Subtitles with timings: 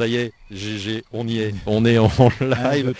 [0.00, 1.54] Ça y est, GG, on y est.
[1.66, 2.08] On est en
[2.40, 2.94] live.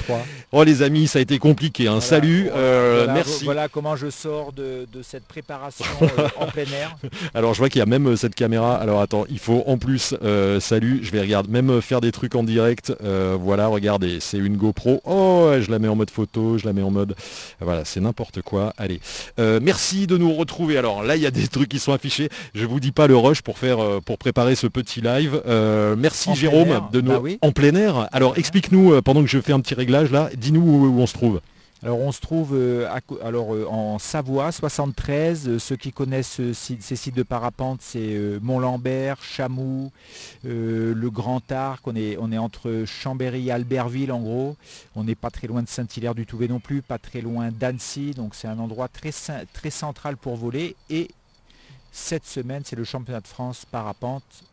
[0.53, 1.89] Oh les amis, ça a été compliqué.
[1.89, 3.45] Un salut, euh, merci.
[3.45, 6.96] Voilà comment je sors de, cette préparation euh, en plein air.
[7.32, 8.77] Alors je vois qu'il y a même euh, cette caméra.
[8.77, 10.14] Alors attends, il faut en plus,
[10.61, 12.93] salut, je vais regarder, même faire des trucs en direct.
[13.00, 15.00] voilà, regardez, c'est une GoPro.
[15.07, 17.14] Oh, je la mets en mode photo, je la mets en mode...
[17.61, 18.75] Voilà, c'est n'importe quoi.
[18.77, 19.00] Allez,
[19.39, 20.77] merci de nous retrouver.
[20.77, 22.29] Alors là, il y a des trucs qui sont affichés.
[22.55, 25.41] Je vous dis pas le rush pour faire, pour préparer ce petit live.
[25.96, 27.11] merci Jérôme de nous...
[27.11, 28.08] Bah en plein air.
[28.12, 31.40] Alors explique-nous, pendant que je fais un petit réglage là, dis-nous où, on se trouve.
[31.82, 32.86] Alors on se trouve euh,
[33.22, 35.48] alors, euh, en Savoie, 73.
[35.48, 39.91] Euh, ceux qui connaissent ces sites de parapente, c'est Mont-Lambert, Chamoux,
[40.44, 41.86] le Grand Arc.
[41.86, 44.56] On est, on est entre Chambéry et Albertville en gros.
[44.94, 48.11] On n'est pas très loin de Saint-Hilaire du Touvet non plus, pas très loin d'Annecy.
[48.11, 49.12] Donc c'est un endroit très,
[49.55, 50.77] très central pour voler.
[50.91, 51.08] Et
[51.92, 54.44] cette semaine, c'est le championnat de France parapente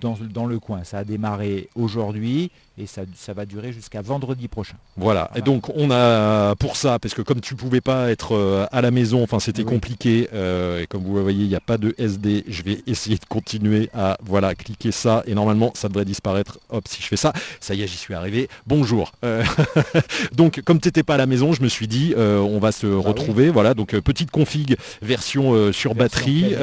[0.00, 0.84] dans, dans, le coin.
[0.84, 4.76] Ça a démarré aujourd'hui et ça, va durer jusqu'à vendredi prochain.
[4.96, 5.30] Voilà.
[5.34, 8.66] et donc on a pour ça, parce que comme tu ne pouvais pas être euh,
[8.70, 11.78] à la maison, enfin c'était compliqué, euh, et comme vous voyez, il n'y a pas
[11.78, 16.04] de SD, je vais essayer de continuer à voilà, cliquer ça, et normalement ça devrait
[16.04, 16.58] disparaître.
[16.70, 18.48] Hop, si je fais ça, ça y est, j'y suis arrivé.
[18.66, 19.12] Bonjour.
[19.24, 19.42] Euh,
[20.32, 22.86] donc comme tu n'étais pas à la maison, je me suis dit, on va se
[22.86, 23.48] bah retrouver.
[23.48, 26.54] Voilà, donc petite config version sur batterie,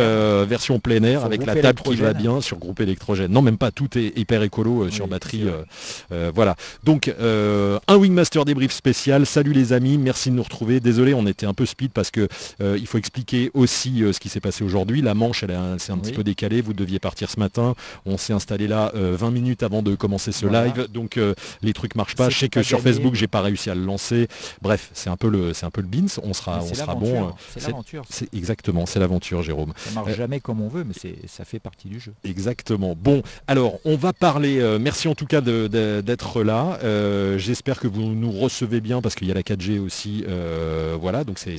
[0.48, 3.32] version plein air, avec la table qui va bien sur groupe électrogène.
[3.32, 5.48] Non, même pas, tout est hyper écolo sur batterie.
[6.12, 6.56] Euh, voilà.
[6.84, 9.26] Donc euh, un Wingmaster débrief spécial.
[9.26, 10.80] Salut les amis, merci de nous retrouver.
[10.80, 12.28] Désolé, on était un peu speed parce que
[12.62, 15.02] euh, il faut expliquer aussi ce qui s'est passé aujourd'hui.
[15.02, 16.62] La manche, elle, s'est un petit peu décalée.
[16.62, 17.76] Vous deviez partir ce matin.
[18.06, 20.88] On s'est installé là 20 minutes avant de commencer ce live.
[20.92, 21.20] Donc
[21.62, 22.30] les trucs marchent pas.
[22.30, 24.28] Je sais que sur Facebook, j'ai pas réussi à le lancer.
[24.62, 26.08] Bref, c'est un peu le, c'est un peu le beans.
[26.24, 27.34] On sera, on sera bon.
[27.54, 28.04] C'est l'aventure.
[28.34, 29.74] Exactement, c'est l'aventure, Jérôme.
[29.78, 30.94] Ça marche jamais comme on veut, mais
[31.28, 32.14] ça fait partie du jeu.
[32.24, 32.43] Exactement.
[32.96, 34.62] Bon, alors on va parler.
[34.80, 36.80] merci en tout cas d'être là.
[36.84, 40.24] Euh, j'espère que vous nous recevez bien parce qu'il y a la 4G aussi.
[40.28, 41.58] Euh, voilà, donc c'est,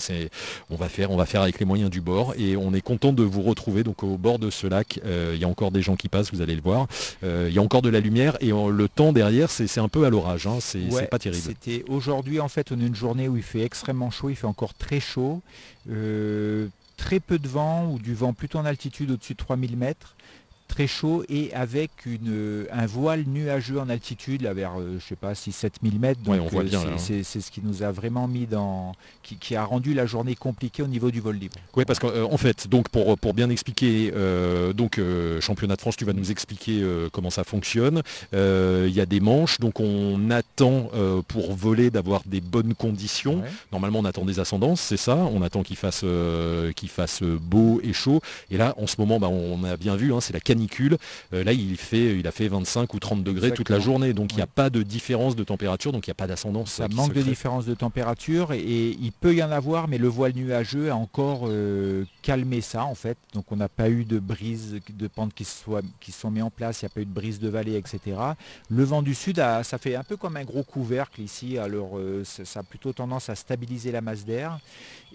[0.70, 3.12] on va faire, on va faire avec les moyens du bord et on est content
[3.12, 5.00] de vous retrouver donc au bord de ce lac.
[5.04, 6.86] Euh, il y a encore des gens qui passent, vous allez le voir.
[7.22, 10.10] il y a encore de la lumière et le temps derrière, c'est, un peu à
[10.10, 10.46] l'orage.
[10.46, 10.58] Hein.
[10.60, 11.42] c'est, pas terrible.
[11.42, 14.46] C'était aujourd'hui en fait, on a une journée où il fait extrêmement chaud, il fait
[14.46, 15.42] encore très chaud.
[16.96, 20.14] très peu de vent ou du vent plutôt en altitude au-dessus de 3000 mètres
[20.74, 25.14] très chaud et avec une, un voile nuageux en altitude, là, vers, euh, je sais
[25.16, 26.20] pas, 6-7 000 mètres.
[26.22, 26.96] Donc, euh, hein.
[26.98, 28.94] c'est, ce qui nous a vraiment mis dans...
[29.22, 31.56] Qui, a rendu la journée compliquée au niveau du vol libre.
[31.76, 34.12] Oui, parce qu'en euh, fait, donc pour, pour bien expliquer,
[34.74, 35.00] donc
[35.40, 38.02] championnat de France, tu vas nous expliquer comment ça fonctionne.
[38.32, 40.90] Il y a des manches, donc on attend
[41.28, 43.42] pour voler d'avoir des bonnes conditions.
[43.70, 45.16] Normalement, on attend des ascendances, c'est ça.
[45.16, 46.04] On attend qu'il fasse,
[46.74, 48.20] qu'il fasse beau et chaud.
[48.50, 50.63] Et là, en ce moment, bah, on a bien vu, hein, c'est la canicule.
[51.32, 54.32] Euh, là, il, fait, il a fait 25 ou 30 degrés toute la journée, donc
[54.32, 56.72] il n'y a pas de différence de température, donc il n'y a pas d'ascendance.
[56.72, 60.32] Ça manque de différence de température et, il peut y en avoir, mais le voile
[60.34, 63.16] nuageux a encore euh, calmé ça en fait.
[63.32, 66.50] Donc on n'a pas eu de brise de pente qui, soit, qui sont mis en
[66.50, 68.16] place, il n'y a pas eu de brise de vallée, etc.
[68.70, 72.22] Le vent du sud, ça fait un peu comme un gros couvercle ici, alors euh,
[72.24, 74.58] ça, a plutôt tendance à stabiliser la masse d'air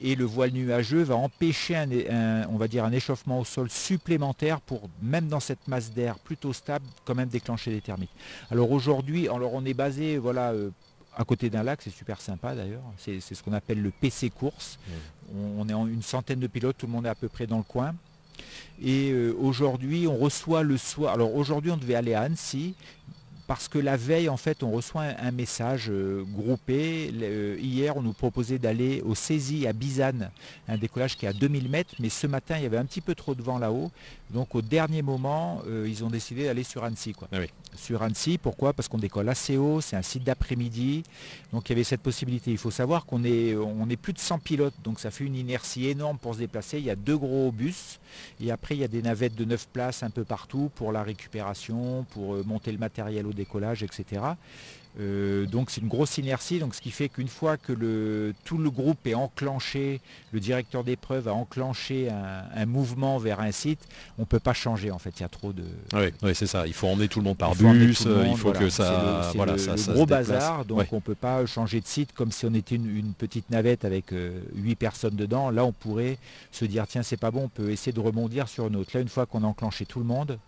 [0.01, 4.61] et le voile nuageux va empêcher un, on va dire un échauffement au sol supplémentaire
[4.61, 8.13] pour même dans cette masse d'air plutôt stable quand même déclencher des thermiques.
[8.51, 10.69] Alors aujourd'hui, alors on est basé voilà euh,
[11.15, 12.83] à côté d'un lac, c'est super sympa d'ailleurs.
[12.97, 14.79] C'est ce qu'on appelle le PC course.
[15.35, 17.57] On, est en une centaine de pilotes, tout le monde est à peu près dans
[17.57, 17.93] le coin.
[18.81, 21.13] Et euh, aujourd'hui, on reçoit le soir.
[21.13, 22.73] Alors aujourd'hui, on devait aller à Annecy,
[23.49, 27.11] parce que la veille, en fait, on reçoit un, message euh, groupé.
[27.19, 30.29] Euh, hier, on nous proposait d'aller au Saisie à Bizane,
[30.67, 33.01] un décollage qui est à 2000 mètres, mais ce matin, il y avait un petit
[33.01, 33.89] peu trop de vent là-haut.
[34.29, 37.13] Donc au dernier moment, euh, ils ont décidé d'aller sur Annecy.
[37.13, 37.27] Quoi.
[37.31, 37.39] Ah
[37.75, 38.73] sur Annecy, pourquoi?
[38.73, 41.03] Parce qu'on décolle assez haut, c'est un site d'après-midi.
[41.51, 42.51] Donc il y avait cette possibilité.
[42.51, 45.35] Il faut savoir qu'on est, on est plus de 100 pilotes, donc ça fait une
[45.35, 46.77] inertie énorme pour se déplacer.
[46.77, 47.99] Il y a deux gros bus
[48.39, 51.03] et après il y a des navettes de 9 places un peu partout pour la
[51.03, 54.21] récupération, pour monter le matériel au décollage, etc.
[54.99, 58.57] Euh, donc c'est une grosse inertie, donc ce qui fait qu'une fois que le, tout
[58.57, 60.01] le groupe est enclenché,
[60.31, 63.79] le directeur d'épreuve a enclenché un, mouvement vers un site,
[64.17, 65.63] on ne peut pas changer en fait, il y a trop de...
[65.93, 69.31] Oui, c'est ça, il faut emmener tout le monde par bus, il faut que ça...
[69.35, 72.45] voilà, le, ça, gros bazar, donc on ne peut pas changer de site comme si
[72.45, 76.17] on était une, petite navette avec euh, huit 8 personnes dedans, là on pourrait
[76.51, 78.91] se dire tiens c'est pas bon, on peut essayer de rebondir sur une autre.
[78.93, 80.39] Là une fois qu'on a enclenché tout le monde,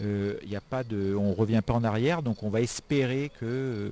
[0.00, 3.90] il a pas de, on ne revient pas en arrière, donc on va espérer que,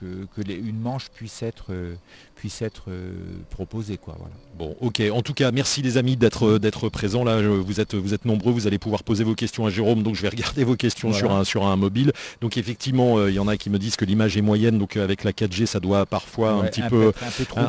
[0.00, 1.72] que, une manche puisse être,
[2.36, 2.90] puisse être
[3.50, 3.96] proposée.
[3.96, 4.34] Quoi, voilà.
[4.58, 5.02] Bon, ok.
[5.12, 7.40] En tout cas, merci les amis d'être d'être présents là.
[7.40, 10.02] Vous êtes vous êtes nombreux, vous allez pouvoir poser vos questions à Jérôme.
[10.02, 12.12] Donc je vais regarder vos questions sur un sur un mobile.
[12.40, 15.24] Donc effectivement, il y en a qui me disent que l'image est moyenne, donc avec
[15.24, 17.12] la 4G, ça doit parfois un petit peu,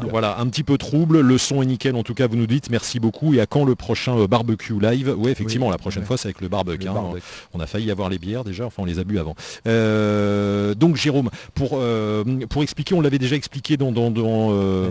[0.10, 1.22] voilà, un petit peu trouble.
[1.22, 1.96] Le son est nickel.
[1.96, 3.34] En tout cas, vous nous dites merci beaucoup.
[3.34, 5.16] Et à quand le prochain barbecue live?
[5.18, 6.88] Oui, effectivement, la prochaine fois c'est avec le barbecue.
[6.88, 7.14] Hein.
[7.54, 9.36] On a failli avoir les bières déjà, enfin on les a bu avant.
[9.68, 14.90] Euh, donc Jérôme, pour, euh, pour expliquer, on l'avait déjà expliqué dans, euh,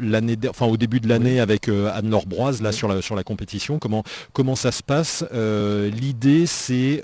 [0.00, 3.78] l'année, enfin au début de l'année avec Anne-Laure Broise là sur, la, sur la compétition,
[3.78, 5.24] comment, comment ça se passe.
[5.32, 7.02] L'idée c'est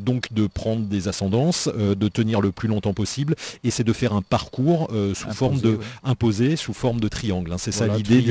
[0.00, 3.34] donc de prendre des ascendances, de tenir le plus longtemps possible,
[3.64, 7.52] et c'est de faire un parcours sous forme de imposé, sous forme de triangle.
[7.52, 7.58] Hein.
[7.58, 8.24] C'est ça l'idée.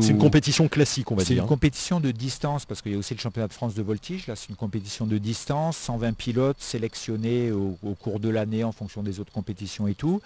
[0.00, 1.28] C'est une compétition classique, on va dire.
[1.28, 3.82] C'est une compétition de distance parce qu'il y a aussi le championnat de France de
[3.82, 4.26] voltige.
[4.26, 9.02] Là, c'est une compétition de distance, 120 pilotes sélectionnés au, cours de l'année en fonction
[9.02, 10.20] des autres compétitions et tout.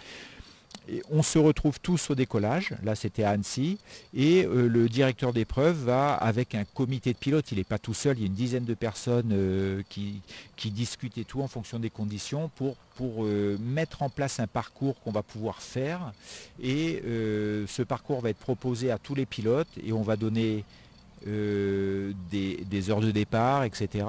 [0.88, 3.78] Et on se retrouve tous au décollage, là c'était à Annecy,
[4.14, 7.94] et euh, le directeur d'épreuve va avec un comité de pilotes, il n'est pas tout
[7.94, 10.20] seul, il y a une dizaine de personnes euh, qui,
[10.64, 12.76] discutent et tout en fonction des conditions pour,
[13.24, 16.12] euh, mettre en place un parcours qu'on va pouvoir faire.
[16.62, 20.64] Et ce parcours va être proposé à tous les pilotes et on va donner
[21.26, 24.06] des, heures de départ, etc.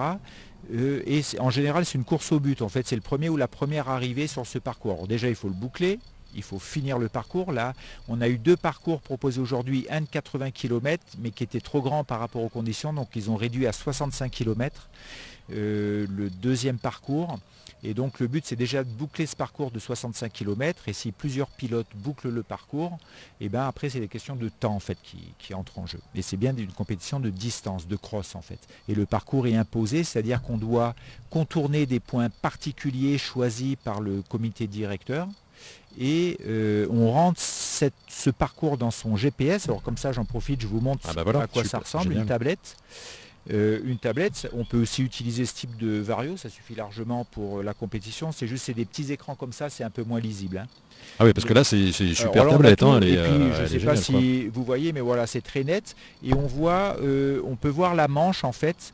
[0.72, 2.62] Euh, et en général, c'est une course au but.
[2.62, 5.08] En fait, c'est le premier ou la première arrivée sur ce parcours.
[5.08, 6.00] déjà, il faut le boucler.
[6.36, 7.52] Il faut finir le parcours.
[7.52, 7.74] Là,
[8.08, 11.82] on a eu deux parcours proposés aujourd'hui, un de 80 km, mais qui était trop
[11.82, 12.92] grand par rapport aux conditions.
[12.92, 14.90] Donc, ils ont réduit à 65 km
[15.52, 17.40] euh, le deuxième parcours.
[17.84, 21.12] Et donc le but c'est déjà de boucler ce parcours de 65 km et si
[21.12, 22.98] plusieurs pilotes bouclent le parcours,
[23.42, 26.00] et eh ben après c'est des questions de temps en fait qui, entrent en jeu.
[26.16, 28.60] Et c'est bien une compétition de distance, de cross en fait.
[28.88, 30.96] Et le parcours est imposé, c'est-à-dire qu'on doit
[31.30, 35.28] contourner des points particuliers choisis par le comité directeur.
[36.00, 39.68] Et euh, on rentre ce parcours dans son GPS.
[39.68, 42.26] Alors comme ça j'en profite, je vous montre ah bah à quoi ça ressemble, une
[42.26, 42.78] tablette.
[43.52, 47.60] Euh, une tablette, on peut aussi utiliser ce type de vario, ça suffit largement pour
[47.60, 48.32] euh, la compétition.
[48.32, 50.60] C'est juste c'est des petits écrans comme ça, c'est un peu moins lisible.
[50.60, 50.68] Hein.
[51.20, 52.82] Ah oui, parce que là c'est super tablette.
[52.84, 55.96] Hein, euh, je ne sais pas si vous voyez, mais voilà, c'est très net.
[56.24, 56.96] Et on voit,
[57.46, 58.94] on peut voir la manche en fait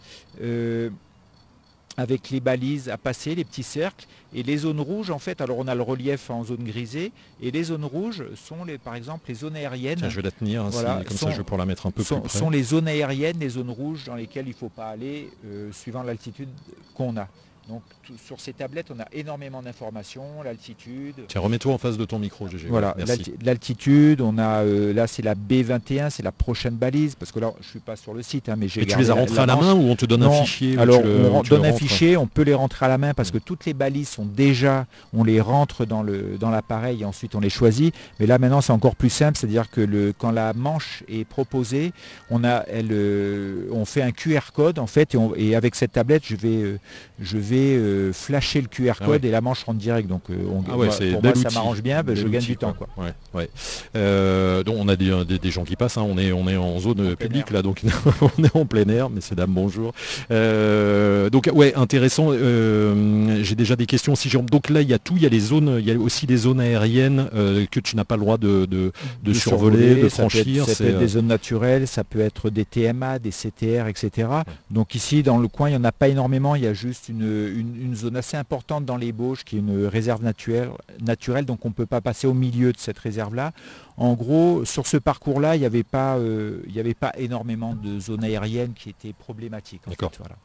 [2.00, 4.06] avec les balises à passer, les petits cercles.
[4.34, 7.12] Et les zones rouges, en fait, alors on a le relief en zone grisée,
[7.42, 10.08] et les zones rouges sont les, par exemple les zones aériennes.
[10.08, 10.70] je vais la tenir, hein,
[11.06, 12.38] comme ça je vais pouvoir la mettre un peu sont, plus près.
[12.38, 15.72] sont les zones aériennes, les zones rouges dans lesquelles il ne faut pas aller euh,
[15.72, 16.50] suivant l'altitude
[16.94, 17.28] qu'on a.
[17.70, 17.84] Donc
[18.26, 21.14] sur ces tablettes, on a énormément d'informations, l'altitude.
[21.28, 22.68] Tiens, remets-toi en face de ton micro, GG.
[22.68, 22.96] Voilà,
[23.44, 27.54] l'altitude, on a euh, là c'est la B21, c'est la prochaine balise, parce que là
[27.62, 28.88] je suis pas sur le site, hein, mais j'ai.
[28.88, 31.44] tu les as rentrées à la main ou on te donne un fichier Alors on
[31.44, 34.10] donne un fichier, on peut les rentrer à la main parce que toutes les balises
[34.10, 37.94] sont déjà, on les rentre dans le dans l'appareil et ensuite on les choisit.
[38.20, 41.94] Mais là maintenant c'est encore plus simple, c'est-à-dire que le, quand la manche est proposée,
[42.32, 46.24] on a elle, euh, on fait un QR code en fait et, avec cette tablette
[46.26, 46.80] je vais euh,
[47.20, 50.08] je vais euh, flasher le QR ah code et la manche rentre direct.
[50.08, 50.36] Donc euh,
[50.68, 50.78] ah pour
[51.24, 52.74] moi ça m'arrange bien, je gagne du temps.
[52.74, 52.88] Quoi.
[53.96, 56.06] Euh, donc on a des, gens qui passent, hein.
[56.08, 57.82] on, est, on est en zone publique là, donc
[58.22, 59.94] on est en plein air, mais c'est dame bonjour.
[60.30, 62.32] donc ouais, intéressant.
[62.34, 64.30] J'ai déjà des questions aussi.
[64.30, 66.26] Donc là il y a tout, il y a les zones, il y a aussi
[66.26, 67.30] des zones aériennes
[67.72, 70.66] que tu n'as pas le droit de, de, survoler, de franchir.
[70.66, 74.28] Ça peut, être, des zones naturelles, ça peut être des TMA, des CTR, etc.
[74.72, 77.10] Donc ici dans le coin il n'y en a pas énormément, il y a juste
[77.10, 80.70] une, une, zone assez importante dans les Bauges qui est une réserve naturelle,
[81.02, 83.52] naturelle donc on ne peut pas passer au milieu de cette réserve-là.
[83.98, 88.24] En gros, sur ce parcours-là, il n'y avait, pas, euh, avait pas énormément de zones
[88.24, 89.82] aériennes qui étaient problématiques.
[89.88, 90.12] D'accord.
[90.20, 90.36] voilà.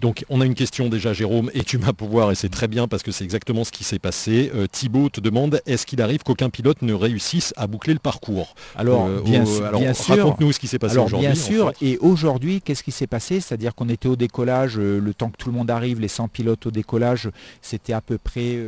[0.00, 2.88] Donc on a une question déjà Jérôme et tu vas pouvoir et c'est très bien
[2.88, 4.50] parce que c'est exactement ce qui s'est passé.
[4.54, 8.54] Euh, Thibaut te demande est-ce qu'il arrive qu'aucun pilote ne réussisse à boucler le parcours
[8.76, 11.28] Alors euh, bien, sûr, raconte-nous ce qui s'est passé aujourd'hui.
[11.28, 13.40] Bien sûr et aujourd'hui qu'est-ce qui s'est passé?
[13.40, 16.28] C'est-à-dire qu'on était au décollage, euh, le temps que tout le monde arrive, les 100
[16.28, 17.28] pilotes au décollage,
[17.60, 18.58] c'était à peu près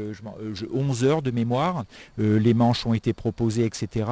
[0.72, 1.84] 11 heures de mémoire.
[2.18, 4.04] les manches ont été proposées etc.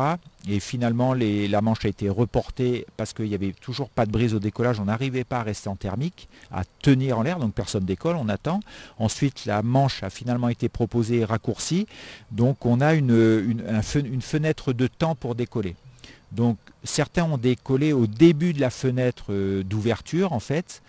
[0.49, 4.35] Et finalement, la manche a été reportée parce qu'il n'y avait toujours pas de brise
[4.35, 4.81] au décollage.
[4.81, 8.29] On n'arrivait pas à rester en thermique, à tenir en l'air, donc personne décolle, on
[8.29, 8.61] attend.
[8.99, 11.87] Ensuite, la manche a finalement été proposée raccourcie.
[12.31, 13.83] Donc on a une,
[14.21, 15.77] fenêtre de temps pour décoller.
[16.33, 20.81] Donc certains ont décollé au début de la fenêtre euh, d'ouverture en fait.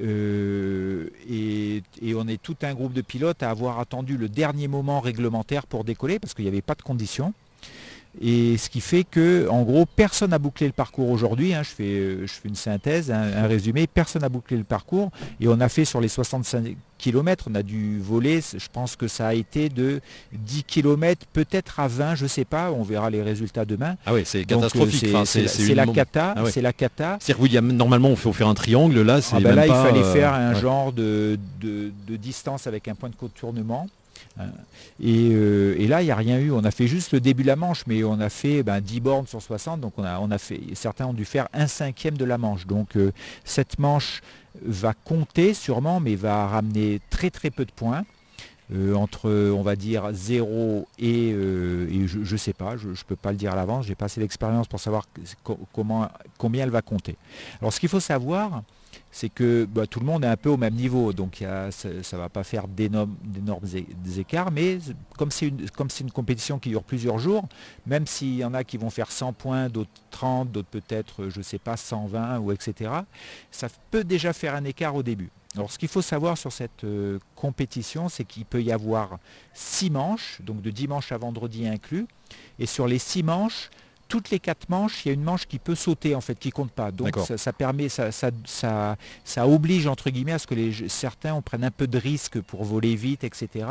[0.00, 4.68] Euh, et, et, on est tout un groupe de pilotes à avoir attendu le dernier
[4.68, 7.34] moment réglementaire pour décoller parce qu'il n'y avait pas de conditions.
[8.20, 11.54] Et ce qui fait que, en gros, personne n'a bouclé le parcours aujourd'hui.
[11.54, 11.62] Hein.
[11.62, 13.86] je, fais, je fais une synthèse, un, résumé.
[13.86, 15.10] Personne n'a bouclé le parcours.
[15.40, 19.06] Et on a fait sur les 65 km, on a dû voler, je pense que
[19.06, 20.00] ça a été de
[20.32, 22.72] 10 km, peut-être à 20, je ne sais pas.
[22.72, 23.96] On verra les résultats demain.
[24.06, 25.14] Ah oui, c'est catastrophique.
[25.26, 26.34] c'est la, cata.
[26.36, 27.18] Ah c'est la cata.
[27.20, 29.02] C'est-à-dire normalement, on fait faire un triangle.
[29.02, 32.88] Là, c'est ah ben là, il fallait euh, faire un genre de, de, distance avec
[32.88, 33.86] un point de contournement.
[34.38, 34.48] Hein.
[35.04, 36.50] Euh, et, là, il n'y a rien eu.
[36.50, 38.82] On a fait juste le début de la manche, mais on a fait 10 ben,
[39.00, 39.80] bornes sur 60.
[39.80, 42.66] Donc on a, fait, certains ont dû faire un cinquième de la manche.
[42.66, 43.12] Donc euh,
[43.44, 44.20] cette manche
[44.62, 48.04] va compter sûrement, mais va ramener très très peu de points.
[48.74, 53.30] Euh, entre, on va dire, 0 et, je ne sais pas, je ne peux pas
[53.30, 55.06] le dire à l'avance, j'ai pas assez d'expérience pour savoir
[55.72, 57.16] combien elle va compter.
[57.60, 58.64] Alors ce qu'il faut savoir,
[59.16, 62.18] c'est que bah, tout le monde est un peu au même niveau, donc ça ne
[62.18, 63.16] va pas faire d'énormes
[64.18, 64.78] écarts, mais
[65.16, 67.48] comme c'est une, compétition qui dure plusieurs jours,
[67.86, 71.38] même s'il y en a qui vont faire 100 points, d'autres 30, d'autres peut-être, je
[71.38, 72.90] ne sais pas, 120 ou etc.,
[73.50, 75.30] ça peut déjà faire un écart au début.
[75.54, 79.18] Alors ce qu'il faut savoir sur cette euh, compétition, c'est qu'il peut y avoir
[79.54, 82.06] 6 manches, donc de dimanche à vendredi inclus,
[82.58, 83.70] et sur les 6 manches,
[84.08, 86.50] toutes les quatre manches, il y a une manche qui peut sauter en fait, qui
[86.50, 86.90] compte pas.
[86.90, 91.64] Donc ça, permet, ça, ça, oblige entre guillemets à ce que les, certains on prenne
[91.64, 93.66] un peu de risque pour voler vite, etc.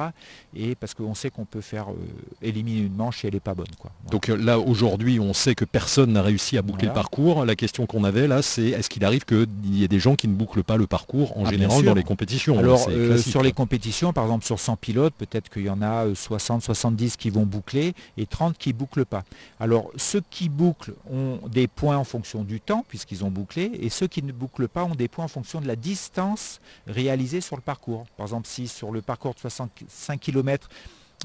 [0.56, 1.96] Et parce qu'on sait qu'on peut faire euh,
[2.42, 3.66] éliminer une manche et elle n'est pas bonne.
[3.80, 3.92] Quoi.
[4.12, 7.46] Donc euh, là aujourd'hui, on sait que personne n'a réussi à boucler le parcours.
[7.46, 10.28] La question qu'on avait là, c'est est-ce qu'il arrive qu'il y ait des gens qui
[10.28, 13.52] ne bouclent pas le parcours en ah, général dans les compétitions Alors euh, sur les
[13.52, 17.46] compétitions, par exemple sur 100 pilotes, peut-être qu'il y en a 60, 70 qui vont
[17.46, 19.24] boucler et 30 qui ne bouclent pas.
[19.60, 23.90] Alors ceux qui bouclent ont des points en fonction du temps, puisqu'ils ont bouclé, et
[23.90, 27.56] ceux qui ne bouclent pas ont des points en fonction de la distance réalisée sur
[27.56, 28.06] le parcours.
[28.18, 30.70] Par exemple, si sur le parcours de 65 km,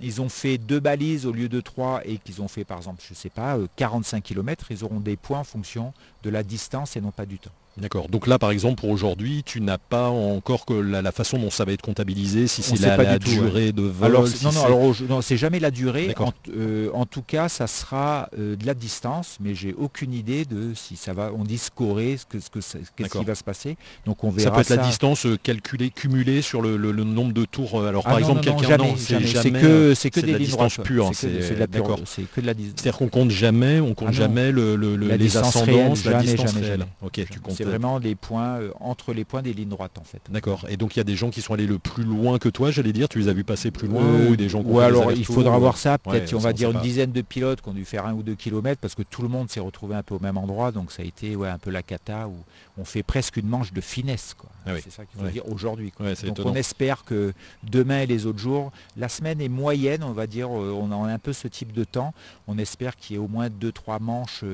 [0.02, 3.02] ils ont fait deux balises au lieu de trois et qu'ils ont fait par exemple,
[3.06, 5.92] je ne sais pas, 45 euh, km, ils auront des points en fonction
[6.22, 7.50] de la distance et non pas du temps.
[7.76, 8.08] D'accord.
[8.08, 11.64] Donc là, par exemple, pour aujourd'hui, tu n'as pas encore que la, façon dont ça
[11.64, 14.08] va être comptabilisé, si c'est la, durée de vol.
[14.08, 16.14] Alors, non, non, alors, non, c'est jamais la durée.
[16.18, 20.44] En, euh, en, tout cas, ça sera euh, de la distance, mais j'ai aucune idée
[20.44, 21.30] de si ça va.
[21.34, 22.58] On dit scorer, ce que, ce que,
[22.96, 23.76] qu'est-ce qui va se passer.
[24.04, 24.50] Donc on verra.
[24.50, 27.84] Ça peut être la distance euh, calculée, cumulée sur le, nombre de tours.
[27.86, 31.10] Alors par ah exemple, quelqu'un non, c'est que c'est que des lignes distance pure.
[31.14, 32.74] C'est que de la distance.
[32.76, 36.86] C'est-à-dire qu'on compte jamais, on compte ah jamais le, les ascendances, la distance réelle.
[37.02, 40.20] Ok, tu comptes vraiment les points euh, entre les points des lignes droites en fait.
[40.30, 40.66] D'accord.
[40.68, 42.70] Et donc il y a des gens qui sont allés le plus loin que toi,
[42.70, 45.12] j'allais dire, tu les as vus passer plus loin euh, ou des gens Ou alors
[45.12, 47.84] il faudra voir ça, peut-être on va dire une dizaine de pilotes qui ont dû
[47.84, 50.20] faire un ou deux kilomètres parce que tout le monde s'est retrouvé un peu au
[50.20, 52.36] même endroit, donc ça a été ouais, un peu la cata où
[52.78, 54.34] on fait presque une manche de finesse.
[54.36, 54.50] Quoi.
[54.66, 55.92] Ah c'est ça qu'il faut dire aujourd'hui.
[55.98, 57.32] donc on espère que
[57.64, 61.12] demain et les autres jours, la semaine est moyenne, on va dire, euh, on a
[61.12, 62.14] un peu ce type de temps.
[62.46, 64.44] On espère qu'il y ait au moins deux, trois manches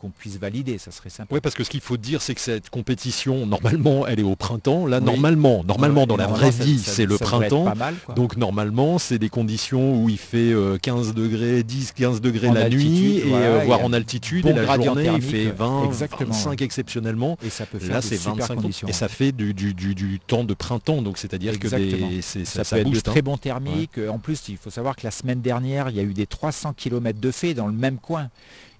[0.00, 1.34] qu'on puisse valider, ça serait sympa.
[1.34, 4.36] Oui, parce que ce qu'il faut dire, c'est que cette compétition, normalement, elle est au
[4.36, 4.86] printemps.
[4.86, 7.72] Là, normalement, normalement, dans la vraie vie, c'est le printemps.
[8.16, 10.52] Donc, normalement, c'est des conditions où il fait
[10.82, 14.74] 15 euh, degrés, 10, 15 degrés la nuit, et euh, voire en altitude, et la
[14.74, 17.38] journée, il fait 20, 25 exceptionnellement.
[17.44, 18.88] Et ça peut faire Là, c'est 25 conditions.
[18.88, 23.00] Et ça fait du, du, temps de printemps, donc c'est-à-dire que ça, peut être de
[23.00, 23.22] très hein.
[23.24, 23.98] bon thermique.
[24.08, 26.74] En plus, il faut savoir que la semaine dernière, il y a eu des 300
[26.76, 28.28] km de fait dans le même coin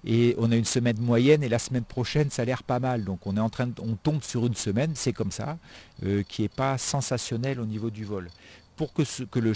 [0.05, 3.03] et on a une semaine moyenne et la semaine prochaine ça a l'air pas mal.
[3.03, 5.57] Donc on est en train on tombe sur une semaine, c'est comme ça,
[6.03, 8.29] euh, qui n'est pas sensationnel au niveau du vol.
[8.75, 9.53] Pour que, que le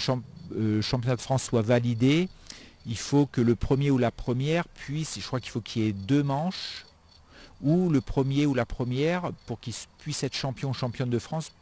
[0.56, 2.28] euh, championnat de France soit validé,
[2.86, 5.88] il faut que le premier ou la première puisse, je crois qu'il faut qu'il y
[5.88, 6.86] ait deux manches,
[7.62, 11.52] ou le premier ou la première, pour qu'il puisse être champion ou championne de France,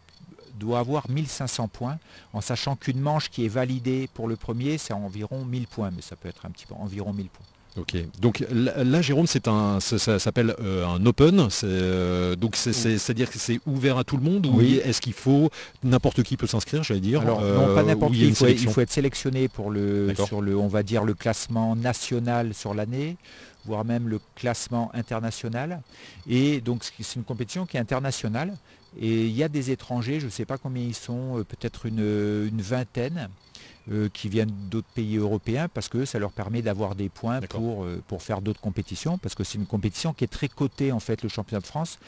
[0.58, 1.98] doit avoir 1500 points,
[2.32, 6.02] en sachant qu'une manche qui est validée pour le premier, c'est environ 1000 points, mais
[6.02, 7.46] ça peut être un petit peu environ 1000 points.
[7.78, 13.14] Ok, donc là, Jérôme, c'est un, ça, s'appelle euh, un open, euh, donc c'est, à
[13.14, 14.80] dire que c'est ouvert à tout le monde ou oui.
[14.84, 15.50] est-ce qu'il faut
[15.84, 18.68] n'importe qui peut s'inscrire, j'allais dire Alors non, pas euh, n'importe qui, il faut, il
[18.68, 23.16] faut, être sélectionné pour le, sur le, on va dire le classement national sur l'année
[23.64, 25.82] voire même le classement international.
[26.26, 28.56] Et donc c'est une compétition qui est internationale.
[28.98, 32.48] Et il y a des étrangers, je ne sais pas combien ils sont, peut-être une,
[32.50, 33.28] une vingtaine,
[33.90, 37.84] euh, qui viennent d'autres pays européens parce que ça leur permet d'avoir des points pour,
[37.84, 41.00] euh, pour faire d'autres compétitions, parce que c'est une compétition qui est très cotée en
[41.00, 41.98] fait, le championnat de France,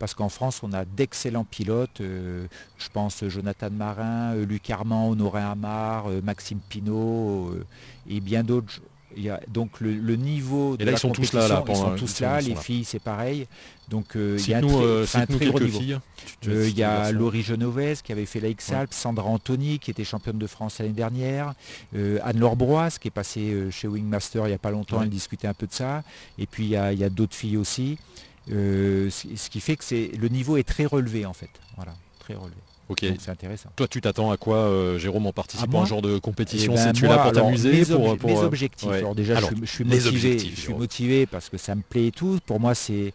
[0.00, 2.46] parce qu'en France on a d'excellents pilotes, euh,
[2.78, 7.54] je pense Jonathan Marin, Luc Armand, Honoré Amar, Maxime Pinault
[8.08, 8.80] et bien d'autres
[9.16, 11.76] Il y a donc le, niveau de et là, ils sont tous là, là ils
[11.76, 13.46] sont tous là, les filles c'est pareil.
[13.88, 15.80] Donc il y a un très, gros niveau.
[16.44, 20.38] il y a Laurie Genovese qui avait fait la X-Alpes, Sandra Anthony qui était championne
[20.38, 21.54] de France l'année dernière,
[21.94, 25.54] Anne-Laure Broise qui est passée chez Wingmaster il n'y a pas longtemps, elle discutait un
[25.54, 26.02] peu de ça.
[26.38, 27.98] Et puis il y a, d'autres filles aussi.
[28.48, 31.50] ce qui fait que le niveau est très relevé en fait.
[31.76, 32.56] Voilà, très relevé.
[32.88, 33.04] Ok.
[33.18, 33.68] C'est intéressant.
[33.76, 36.84] Toi, tu t'attends à quoi, euh, Jérôme, en participant à, un genre de compétition eh
[36.84, 38.88] ben, tu là pour t'amuser pour, pour, mes euh, objectifs.
[38.88, 40.38] Alors déjà, je, suis motivé.
[40.38, 42.38] Je suis motivé parce que ça me plaît et tout.
[42.46, 43.12] Pour moi, c'est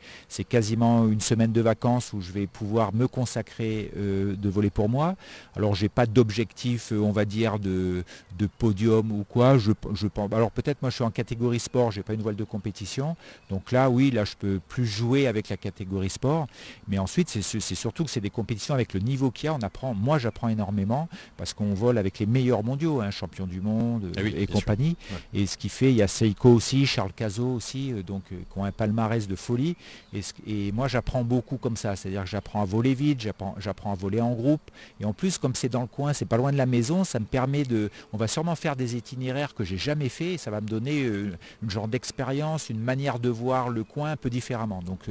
[0.47, 4.89] quasiment une semaine de vacances où je vais pouvoir me consacrer euh, de voler pour
[4.89, 5.15] moi.
[5.55, 8.03] Alors, j'ai pas d'objectif, on va dire, de,
[8.37, 9.57] de podium ou quoi.
[9.57, 11.91] Je, je alors peut-être moi, je suis en catégorie sport.
[11.91, 13.15] J'ai pas une voile de compétition.
[13.49, 16.45] Donc là, oui, là, je peux plus jouer avec la catégorie sport.
[16.87, 19.93] Mais ensuite, c'est surtout que c'est des compétitions avec le niveau qu'il y a apprend,
[19.93, 24.11] moi j'apprends énormément parce qu'on vole avec les meilleurs mondiaux, un hein, champion du monde
[24.17, 24.95] ah et compagnie.
[25.33, 28.35] Et ce qui fait, il y a Seiko aussi, Charles Cazot aussi, euh, donc euh,
[28.51, 29.75] qui ont un palmarès de folie.
[30.13, 33.21] Et, moi j'apprends beaucoup comme ça, c'est-à-dire que j'apprends à voler vite,
[33.57, 34.61] j'apprends à voler en groupe.
[34.99, 37.19] Et en plus, comme c'est dans le coin, c'est pas loin de la maison, ça
[37.19, 37.89] me permet de.
[38.11, 41.03] On va sûrement faire des itinéraires que j'ai jamais fait et ça va me donner
[41.03, 44.81] euh, une genre d'expérience, une manière de voir le coin un peu différemment.
[44.81, 45.09] Donc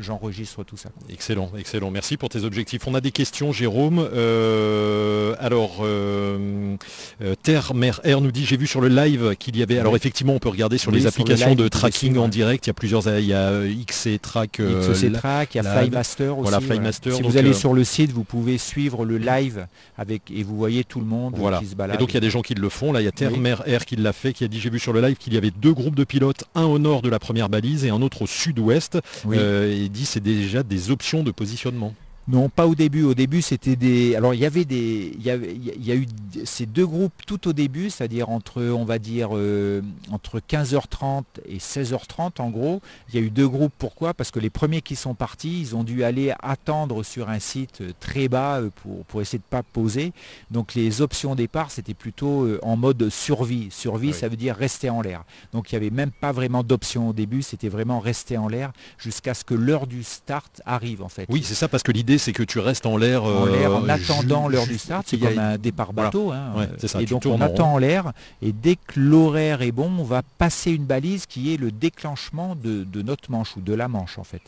[0.00, 0.90] j'enregistre tout ça.
[1.10, 1.90] Excellent, excellent.
[1.90, 2.86] Merci pour tes objectifs.
[2.86, 3.98] On a des questions, Jérôme.
[3.98, 6.76] Euh, alors, euh,
[7.22, 9.78] euh, Terre, Mer, Air nous dit, j'ai vu sur le live qu'il y avait...
[9.78, 12.66] Alors effectivement, on peut regarder sur les applications de tracking en direct.
[12.66, 13.06] Il y a plusieurs...
[13.18, 14.60] Il y a XC Track.
[14.60, 16.50] XC Track, il y a Flymaster aussi.
[16.50, 17.12] Voilà, Flymaster.
[17.12, 19.66] Si vous allez sur le site, vous pouvez suivre le live
[19.96, 21.96] avec et vous voyez tout le monde qui se balade.
[21.96, 22.92] Et donc il y a des gens qui le font.
[22.92, 24.78] Là, il y a Terre, Mer, Air qui l'a fait, qui a dit, j'ai vu
[24.78, 27.18] sur le live qu'il y avait deux groupes de pilotes, un au nord de la
[27.18, 28.98] première balise et un autre au sud-ouest.
[29.36, 31.94] Euh, il dit c'est déjà des options de positionnement.
[32.28, 33.04] Non, pas au début.
[33.04, 34.14] Au début, c'était des.
[34.14, 35.16] Alors, il y avait des.
[35.18, 36.06] Il y, a eu
[36.44, 39.80] ces deux groupes tout au début, c'est-à-dire entre, on va dire, euh,
[40.10, 42.82] entre 15h30 et 16h30, en gros.
[43.08, 43.72] Il y a eu deux groupes.
[43.78, 44.12] Pourquoi?
[44.12, 47.82] Parce que les premiers qui sont partis, ils ont dû aller attendre sur un site
[47.98, 50.12] très bas euh, pour, pour essayer de ne pas poser.
[50.50, 53.68] Donc, les options départ, c'était plutôt euh, en mode survie.
[53.70, 55.24] Survie, ah ça veut dire rester en l'air.
[55.52, 57.40] Donc, il n'y avait même pas vraiment d'option au début.
[57.40, 61.26] C'était vraiment rester en l'air jusqu'à ce que l'heure du start arrive, en fait.
[61.30, 63.24] Oui, c'est ça, parce que l'idée, c'est que tu restes en l'air.
[63.24, 66.32] En l'air en euh, attendant l'heure du start, c'est comme un départ bateau.
[66.32, 66.66] Hein,
[66.98, 70.72] et donc on attend en l'air, et dès que l'horaire est bon, on va passer
[70.72, 74.42] une balise qui est le déclenchement de, notre manche ou de la manche en fait.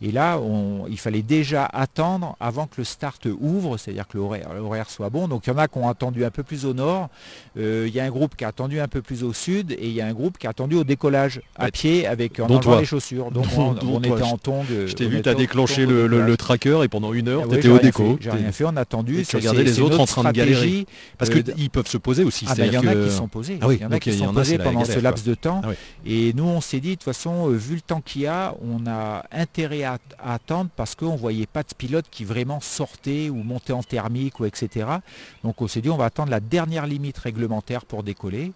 [0.00, 0.38] Et là,
[0.88, 5.28] il fallait déjà attendre avant que le start ouvre, c'est-à-dire que l'horaire soit bon.
[5.28, 7.08] Donc il y en a qui ont attendu un peu plus au nord,
[7.58, 9.86] euh, il y a un groupe qui a attendu un peu plus au sud, et
[9.86, 12.78] il y a un groupe qui a attendu au décollage à pied avec en enlevant
[12.78, 13.30] les chaussures.
[13.30, 14.66] Donc on, était en tongue.
[14.68, 17.78] Je t'ai vu, tu as déclenché le, tracker et pendant une heure, tu étais au
[17.78, 18.18] déco.
[18.20, 19.24] J'ai rien fait, on a attendu.
[19.26, 20.86] tu regardais les autres en train de galérer.
[21.18, 22.44] Parce qu'ils euh, peuvent se poser aussi.
[22.48, 23.58] Ah ben, il y en a qui sont posés.
[23.60, 25.62] Ah il y en a qui sont posés pendant ce laps de temps.
[25.64, 25.70] Ah
[26.04, 28.54] et nous, on s'est dit, de toute façon, euh, vu le temps qu'il y a,
[28.62, 33.28] on a intérêt à, attendre parce qu'on ne voyait pas de pilote qui vraiment sortait
[33.30, 34.86] ou montait en thermique ou etc.
[35.44, 38.52] Donc on s'est dit, on va attendre la dernière limite réglementaire pour décoller,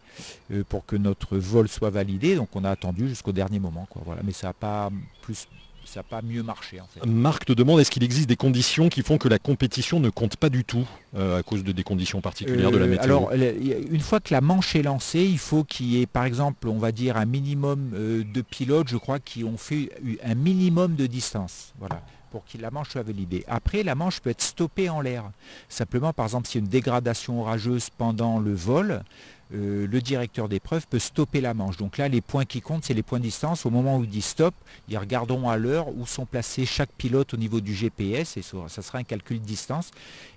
[0.52, 2.36] euh, pour que notre vol soit validé.
[2.36, 3.86] Donc on a attendu jusqu'au dernier moment.
[4.04, 4.22] Voilà.
[4.24, 4.90] Mais ça n'a pas
[5.22, 5.46] plus
[5.90, 6.80] ça n'a pas mieux marché.
[6.80, 7.04] En fait.
[7.04, 10.36] Marc te demande est-ce qu'il existe des conditions qui font que la compétition ne compte
[10.36, 13.04] pas du tout euh, à cause de des conditions particulières de la euh, météo?
[13.04, 16.68] Alors, une fois que la manche est lancée, il faut qu'il y ait, par exemple,
[16.68, 19.90] on va dire un minimum euh, de pilotes, je crois, qui ont fait
[20.22, 21.74] un minimum de distance.
[21.78, 22.00] Voilà
[22.30, 23.44] pour que la manche soit validée.
[23.48, 25.24] Après, la manche peut être stoppée en l'air.
[25.68, 29.02] Simplement, par exemple, s'il y a une dégradation orageuse pendant le vol,
[29.52, 31.76] euh, le directeur d'épreuve peut stopper la manche.
[31.76, 33.66] Donc là, les points qui comptent, c'est les points de distance.
[33.66, 34.54] Au moment où il dit stop,
[34.88, 38.82] ils regarderont à l'heure où sont placés chaque pilote au niveau du GPS, et ça
[38.82, 39.90] sera un calcul de distance.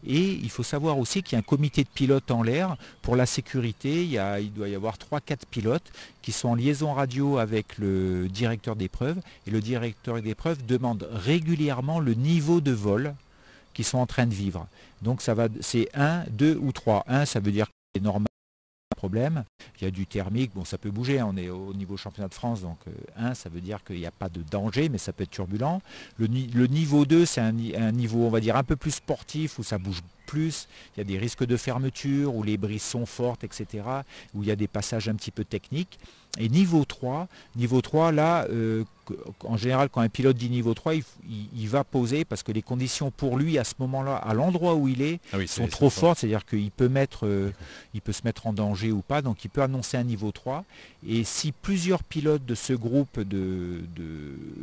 [0.06, 2.76] Et il faut savoir aussi qu'il y a un comité de pilotes en l'air.
[3.02, 7.78] Pour la sécurité, il, doit y avoir 3-4 pilotes qui sont en liaison radio avec
[7.78, 9.20] le directeur d'épreuve.
[9.46, 13.14] Et le directeur d'épreuve demande régulièrement le niveau de vol
[13.76, 14.68] qu'ils sont en train de vivre.
[15.04, 17.04] Donc ça va, c'est 1, 2 ou 3.
[17.08, 18.28] 1, ça veut dire que c'est normal
[19.80, 21.30] Il y a du thermique, bon ça peut bouger, hein.
[21.30, 22.78] on est au niveau championnat de France, donc
[23.18, 25.32] 1 euh, ça veut dire qu'il n'y a pas de danger, mais ça peut être
[25.32, 25.82] turbulent.
[26.18, 29.78] Le, niveau 2 c'est un, niveau on va dire un peu plus sportif où ça
[29.78, 33.84] bouge plus, il y a des risques de fermeture, où les brises sont fortes, etc.,
[34.34, 36.00] où il y a des passages un petit peu techniques.
[36.40, 36.93] Et niveau 3,
[37.56, 38.84] niveau 3, là, euh,
[39.44, 43.12] en général, quand un pilote dit niveau 3, il, va poser parce que les conditions
[43.12, 46.20] pour lui, à ce moment-là, à l'endroit où il est, ah sont trop fortes.
[46.20, 47.52] C'est-à-dire qu'il peut, mettre, euh,
[47.94, 50.64] il peut se mettre en danger ou pas, donc il peut annoncer un niveau 3.
[51.06, 53.82] Et si plusieurs pilotes de ce groupe de,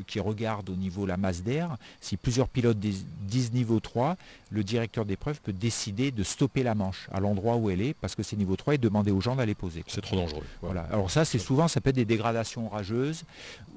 [0.06, 4.16] qui regardent au niveau la masse d'air, si plusieurs pilotes disent niveau 3,
[4.50, 7.94] le directeur d'épreuve peut peut décider de stopper la manche à l'endroit où elle est,
[7.94, 9.84] parce que c'est niveau 3, et demander aux gens d'aller poser.
[9.86, 10.44] C'est trop dangereux.
[10.62, 10.82] Voilà.
[10.92, 12.29] Alors ça, c'est souvent, ça peut être des dégradations
[12.66, 13.24] orageuses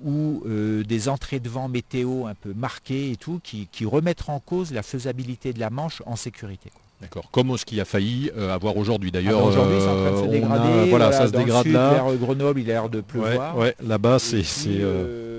[0.03, 4.27] ou euh, des entrées de vent météo un peu marquées et tout, qui, qui remettent
[4.29, 6.71] en cause la faisabilité de la manche en sécurité.
[7.01, 7.25] D'accord.
[7.31, 9.11] Comme ce qui a failli euh, avoir aujourd'hui.
[9.11, 10.69] D'ailleurs, ah, aujourd'hui, c'est en train de se euh, on dégrader.
[10.69, 11.93] a- voilà, ça se dégrade sud, là.
[11.93, 13.57] Vers Grenoble, il a l'air de pleuvoir.
[13.57, 14.43] ouais, là-bas, c'est,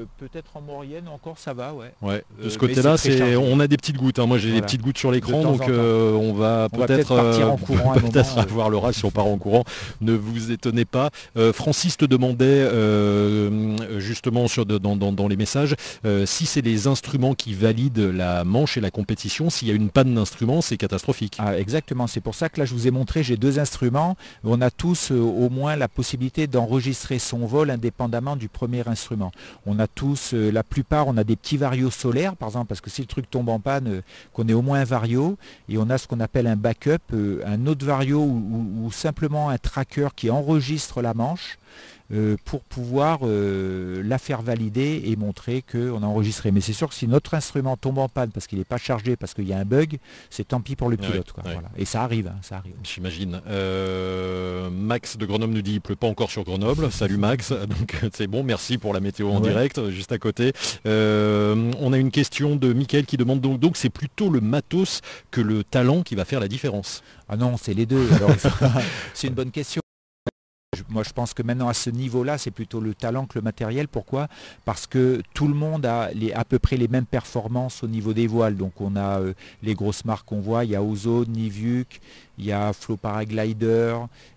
[0.05, 1.93] euh, peut-être en Maurienne encore, ça va, ouais.
[2.03, 2.23] ouais.
[2.41, 4.19] De euh, ce côté-là, c'est on a des petites gouttes.
[4.19, 4.27] hein.
[4.27, 7.57] Moi, j'ai des petites gouttes sur l'écran, donc euh, on va peut-être, partir euh,
[8.17, 8.41] euh.
[8.41, 9.65] avoir l'orage si on part en courant.
[10.01, 11.11] Ne vous étonnez pas.
[11.53, 12.69] Francis te demandait
[13.99, 15.75] justement sur dans, dans- dans les messages
[16.27, 19.51] si c'est les instruments qui valident la manche et la compétition.
[19.51, 21.37] S'il y a une panne d'instrument, c'est catastrophique.
[21.39, 24.17] Ah, exactement, c'est pour ça que là je vous ai montré, j'ai deux instruments.
[24.45, 29.33] On a tous au moins la possibilité d'enregistrer son vol indépendamment du premier instrument.
[29.67, 32.81] On a tous, euh, la plupart, on a des petits varios solaires, par exemple, parce
[32.81, 34.01] que si le truc tombe en panne, euh,
[34.33, 35.37] qu'on ait au moins un vario,
[35.69, 39.59] et on a ce qu'on appelle un backup, euh, un autre vario ou, simplement un
[39.59, 41.59] tracker qui enregistre la manche.
[42.13, 46.51] Euh, pour pouvoir euh, la faire valider et montrer qu'on a enregistré.
[46.53, 49.17] Mais c'est sûr que si notre instrument tombe en panne parce qu'il n'est pas chargé,
[49.17, 49.99] parce qu'il y a un bug,
[50.31, 51.33] c'est tant pis pour le Ouais, pilote.
[51.33, 51.45] quoi.
[51.45, 51.53] ouais.
[51.55, 51.69] Voilà.
[51.79, 52.75] Et ça arrive, hein, ça arrive.
[52.83, 53.41] J'imagine.
[53.49, 56.91] Euh, Max de Grenoble nous dit il pleut pas encore sur Grenoble.
[56.93, 57.53] Salut Max.
[57.69, 59.49] Donc c'est bon, merci pour la météo en Ouais.
[59.51, 60.53] direct, juste à côté.
[60.87, 65.01] Euh, on a une question de Mickaël qui demande donc donc c'est plutôt le matos
[65.31, 67.03] que le talent qui va faire la différence.
[67.29, 68.07] Ah non, c'est les deux.
[69.15, 69.81] C'est une bonne question.
[70.89, 73.89] Moi, je pense que maintenant, à ce niveau-là, c'est plutôt le talent que le matériel.
[73.89, 74.29] Pourquoi?
[74.65, 78.27] Parce que tout le monde a à peu près les mêmes performances au niveau des
[78.27, 78.57] voiles.
[78.57, 80.65] Donc, on a euh, les grosses marques qu'on voit.
[80.65, 82.01] Il y a Ozone, Nivuk,
[82.39, 83.97] il y a Flow Paraglider.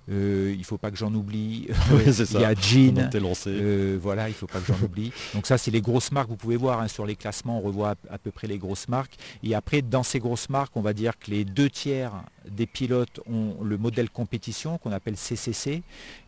[0.10, 1.68] euh, il ne faut pas que j'en oublie.
[1.92, 2.40] Oui, c'est ça.
[2.40, 3.10] il y a Jean.
[3.48, 5.12] Euh, voilà, il ne faut pas que j'en oublie.
[5.34, 6.30] Donc ça, c'est les grosses marques.
[6.30, 8.88] Vous pouvez voir hein, sur les classements, on revoit à, à peu près les grosses
[8.88, 9.16] marques.
[9.44, 12.12] Et après, dans ces grosses marques, on va dire que les deux tiers
[12.50, 15.82] des pilotes ont le modèle compétition qu'on appelle CCC.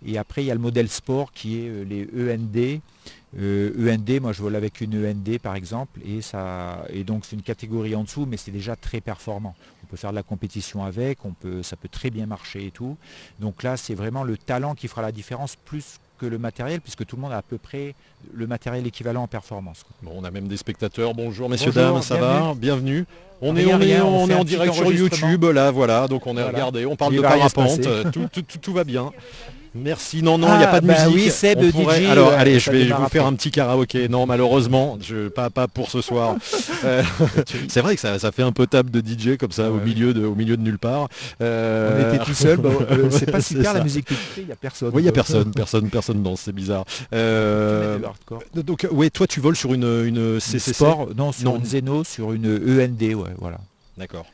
[0.06, 2.82] Et après, il y a le modèle sport qui est euh, les END.
[3.38, 7.36] Euh, END, moi je vole avec une END par exemple, et, ça, et donc c'est
[7.36, 9.56] une catégorie en dessous, mais c'est déjà très performant.
[9.84, 12.72] On peut faire de la compétition avec, on peut, ça peut très bien marcher et
[12.72, 12.98] tout.
[13.40, 17.06] Donc là, c'est vraiment le talent qui fera la différence plus que le matériel, puisque
[17.06, 17.96] tout le monde a à peu près
[18.34, 19.86] le matériel équivalent en performance.
[20.02, 21.14] Bon, on a même des spectateurs.
[21.14, 23.06] Bonjour messieurs Bonjour, dames, ça va Bienvenue.
[23.42, 24.92] On est, Rien, on est, on on en direct sur.
[24.92, 26.08] YouTube, là, voilà.
[26.08, 26.50] Donc on est Voilà.
[26.50, 29.12] regardé, on parle Il de parapente, euh, tout, tout- tout- tout va bien.
[29.76, 30.24] Merci.
[30.24, 31.14] Non, non, il n'y a Ah, pas de bah musique.
[31.26, 34.10] oui, Seb, On pourrait- DJ, Alors, ouais, allez, je vais vous faire un petit karaoké.
[34.10, 36.36] Non, malheureusement, je, pas, pas pour ce soir.
[36.86, 37.04] Euh,
[37.68, 39.84] c'est vrai que ça, ça fait un peu table de DJ comme ça, au, ouais.
[39.84, 41.02] milieu de, au milieu de nulle part.
[41.02, 41.08] On
[41.44, 44.46] Euh, était tout seul, bah, euh, c'est pas super la musique que tu fais, il
[44.48, 44.90] n'y a personne.
[44.94, 46.86] Oui, il n'y a personne, personne, personne danse, c'est bizarre.
[47.14, 47.98] Euh,
[48.56, 51.58] donc, ouais, toi, tu voles sur une, une CCC Sport, non, sur Non.
[51.58, 53.60] une Zeno, sur une END, ouais, voilà.
[53.98, 54.26] D'accord.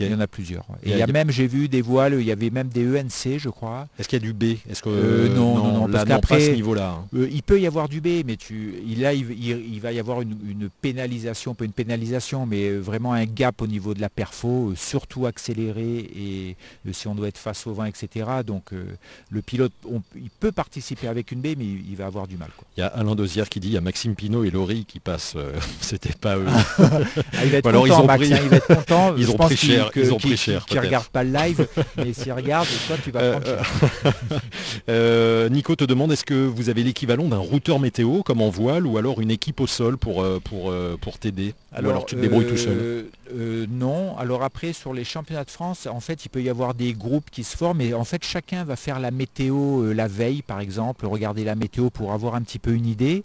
[0.00, 0.68] Il y en a plusieurs.
[0.70, 0.76] ouais.
[0.84, 2.16] Il y Et a- il y a il y a- même, j'ai vu des voiles,
[2.18, 3.86] il y avait même des ENC, je crois.
[3.98, 4.56] Est-ce qu'il y a du B?
[4.68, 6.90] Est-ce que Euh, non, non, non, là, parce qu'après- ce niveau-là.
[7.00, 7.06] hein.
[7.14, 9.98] Euh, il peut y avoir du B, mais tu, là, il, il- il va y
[9.98, 14.00] avoir une, une pénalisation, pas une pénalisation, mais euh, vraiment un gap au niveau de
[14.00, 18.26] la perfo, euh, surtout accéléré, et euh, si on doit être face au vent, etc.
[18.46, 18.84] Donc euh,
[19.30, 22.36] le pilote, on- il peut participer avec une B, mais il, il va avoir du
[22.36, 22.48] mal.
[22.56, 22.66] quoi.
[22.76, 25.00] Il y a Alain Dosière qui dit il y a Maxime Pinot et Laurie qui
[25.00, 25.34] passent.
[25.36, 26.46] euh, C'était pas eux.
[26.48, 29.14] Ah, il va être Alors, ils content, ont Max, pris- hein, il va être content.
[29.16, 29.36] Ils Je ont
[29.76, 30.64] cher, que- ils ont pris cher,
[31.12, 33.70] pas le live, mais s'il regarde, toi, tu vas Euh, prendre cher.
[34.88, 38.86] Euh, Nico te demande est-ce que vous avez l'équivalent d'un routeur météo comme en voile
[38.86, 41.54] ou alors une équipe au sol pour, euh, pour, euh, pour t'aider?
[41.72, 42.76] Alors tu te débrouilles tout seul?
[42.76, 43.02] euh,
[43.34, 44.16] euh, Non.
[44.18, 47.30] Alors après, sur les championnats de France, en fait, il peut y avoir des groupes
[47.30, 50.60] qui se forment et en fait, chacun va faire la météo euh, la veille, par
[50.60, 53.24] exemple, regarder la météo pour avoir un petit peu une idée.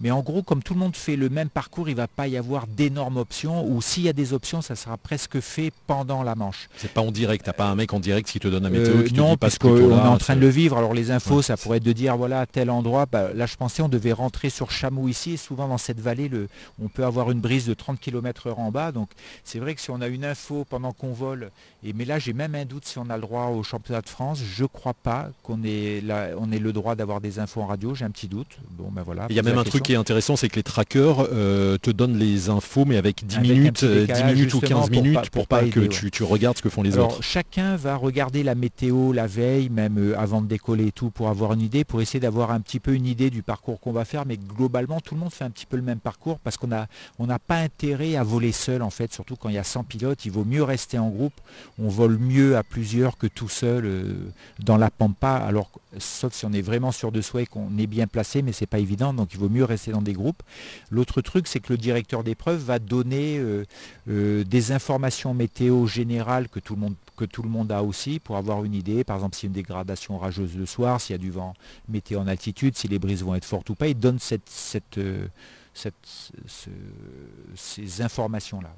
[0.00, 2.26] Mais en gros, comme tout le monde fait le même parcours, il ne va pas
[2.28, 6.22] y avoir d'énormes options ou s'il y a des options, ça sera presque fait pendant
[6.22, 6.68] la manche.
[6.76, 8.94] C'est pas en direct, t'as pas un mec en direct qui te donne la météo
[8.98, 10.76] Euh, qui te non, dit parce qu'on est en train de le vivre.
[10.78, 13.06] Alors les infos, Ouais, ça pourrait être de dire voilà tel endroit.
[13.10, 15.32] bah, là, je pensais on devait rentrer sur Chameau ici.
[15.32, 16.48] Et souvent dans cette vallée, le,
[16.82, 18.92] on peut avoir une brise de 30 km/h en bas.
[18.92, 19.10] Donc
[19.44, 21.50] c'est vrai que si on a une info pendant qu'on vole,
[21.84, 24.08] et mais là j'ai même un doute si on a le droit au championnat de
[24.08, 24.40] France.
[24.56, 27.94] Je crois pas qu'on ait là, on ait le droit d'avoir des infos en radio.
[27.94, 28.58] J'ai un petit doute.
[28.72, 29.26] Bon ben voilà.
[29.30, 31.90] Il y a même un truc qui est intéressant, c'est que les trackers euh, te
[31.90, 34.60] donnent les infos, mais avec 10 Avec un minutes, petit euh, 10 décalage, minutes ou
[34.60, 36.68] justement, 15 pour minutes pas- pour, pour pas, pas que tu, tu regardes ce que
[36.68, 37.22] font les Alors autres.
[37.22, 41.28] chacun va regarder la météo la veille, même euh, avant de décoller et tout, pour
[41.28, 44.04] avoir une idée, pour essayer d'avoir un petit peu une idée du parcours qu'on va
[44.04, 44.26] faire.
[44.26, 46.86] Mais globalement, tout le monde fait un petit peu le même parcours parce qu'on a,
[47.18, 49.84] on n'a pas intérêt à voler seul en fait, surtout quand il y a 100
[49.84, 50.24] pilotes.
[50.24, 51.34] Il vaut mieux rester en groupe.
[51.78, 54.14] On vole mieux à plusieurs que tout seul euh,
[54.60, 55.32] dans la pampa.
[55.34, 58.52] Alors sauf si on est vraiment sûr de soi et qu'on est bien placé, mais
[58.52, 59.14] c'est pas évident.
[59.14, 60.42] Donc il vaut mieux rester dans des groupes.
[60.90, 63.64] L'autre truc, c'est que le directeur d'épreuve va donner euh,
[64.08, 67.82] euh, des informations météo météo générale que tout le monde que tout le monde a
[67.82, 69.04] aussi pour avoir une idée.
[69.04, 71.54] Par exemple, s'il y a une dégradation rageuse le soir, s'il y a du vent
[71.88, 74.18] météo en altitude, si les brises vont être fortes ou pas, il donne
[74.98, 75.28] euh,
[77.54, 78.74] ces informations-là.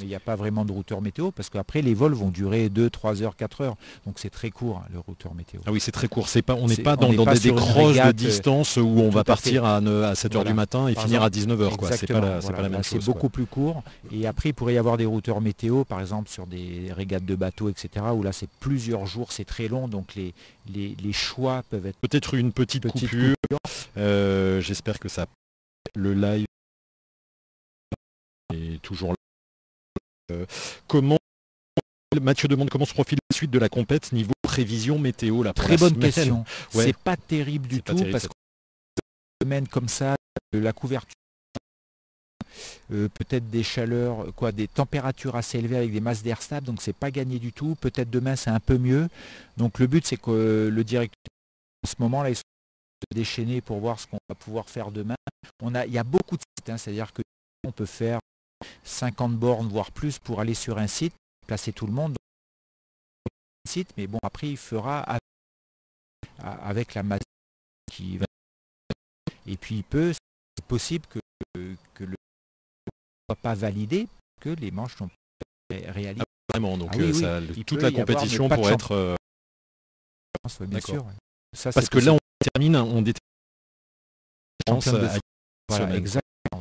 [0.00, 2.68] Mais il n'y a pas vraiment de routeur météo parce qu'après les vols vont durer
[2.68, 3.76] 2, 3 heures, 4 heures.
[4.06, 5.60] Donc c'est très court hein, le routeur météo.
[5.66, 6.28] Ah oui, c'est très court.
[6.28, 9.80] C'est pas, on n'est pas dans, des, crosses de distance où on va partir à,
[10.14, 11.76] 7 heures du matin et finir à 19 heures.
[11.92, 13.00] C'est pas, la, même chose.
[13.00, 13.82] C'est beaucoup plus court.
[14.10, 17.34] Et après, il pourrait y avoir des routeurs météo, par exemple sur des régates de
[17.34, 20.34] bateaux, etc., où là c'est plusieurs jours, c'est très long, donc les,
[20.72, 21.98] les, choix peuvent être...
[21.98, 23.34] Peut-être une petite, coupure.
[23.96, 25.26] Euh, j'espère que ça...
[25.96, 26.46] Le live
[28.54, 29.19] est toujours là.
[30.30, 30.46] Euh,
[30.86, 31.18] comment
[32.20, 35.76] Mathieu demande comment se profile la suite de la compète niveau prévision météo la Très
[35.76, 36.44] bonne question.
[36.70, 38.32] C'est pas terrible du tout parce que
[39.42, 40.16] semaine comme ça,
[40.52, 41.14] la couverture
[42.92, 46.82] euh, peut-être des chaleurs, quoi, des températures assez élevées avec des masses d'air stable, donc
[46.82, 47.76] c'est pas gagné du tout.
[47.80, 49.08] Peut-être demain c'est un peu mieux.
[49.56, 51.16] Donc le but c'est que le directeur
[51.84, 52.42] en ce moment là, il se
[53.14, 55.14] déchaîner pour voir ce qu'on va pouvoir faire demain.
[55.62, 57.22] On a, il y a beaucoup de sites, hein, c'est-à-dire que
[57.66, 58.19] on peut faire
[58.84, 61.14] 50 bornes, voire plus, pour aller sur un site,
[61.46, 63.30] placer tout le monde dans
[63.66, 65.04] un site, mais bon, après, il fera
[66.38, 67.22] avec, la masse
[67.90, 68.26] qui va.
[69.46, 71.20] Et puis, il peut, c'est possible que,
[71.94, 72.14] que le
[73.28, 74.08] soit pas validé,
[74.40, 75.10] que les manches sont
[75.70, 76.22] réalisées.
[76.22, 78.92] Ah, vraiment, donc ah euh, toute la compétition pour être.
[78.92, 79.16] Euh,
[80.60, 81.06] bien sûr.
[81.74, 82.18] Parce que là, on
[82.54, 83.20] termine, on détermine.
[85.68, 86.00] Voilà,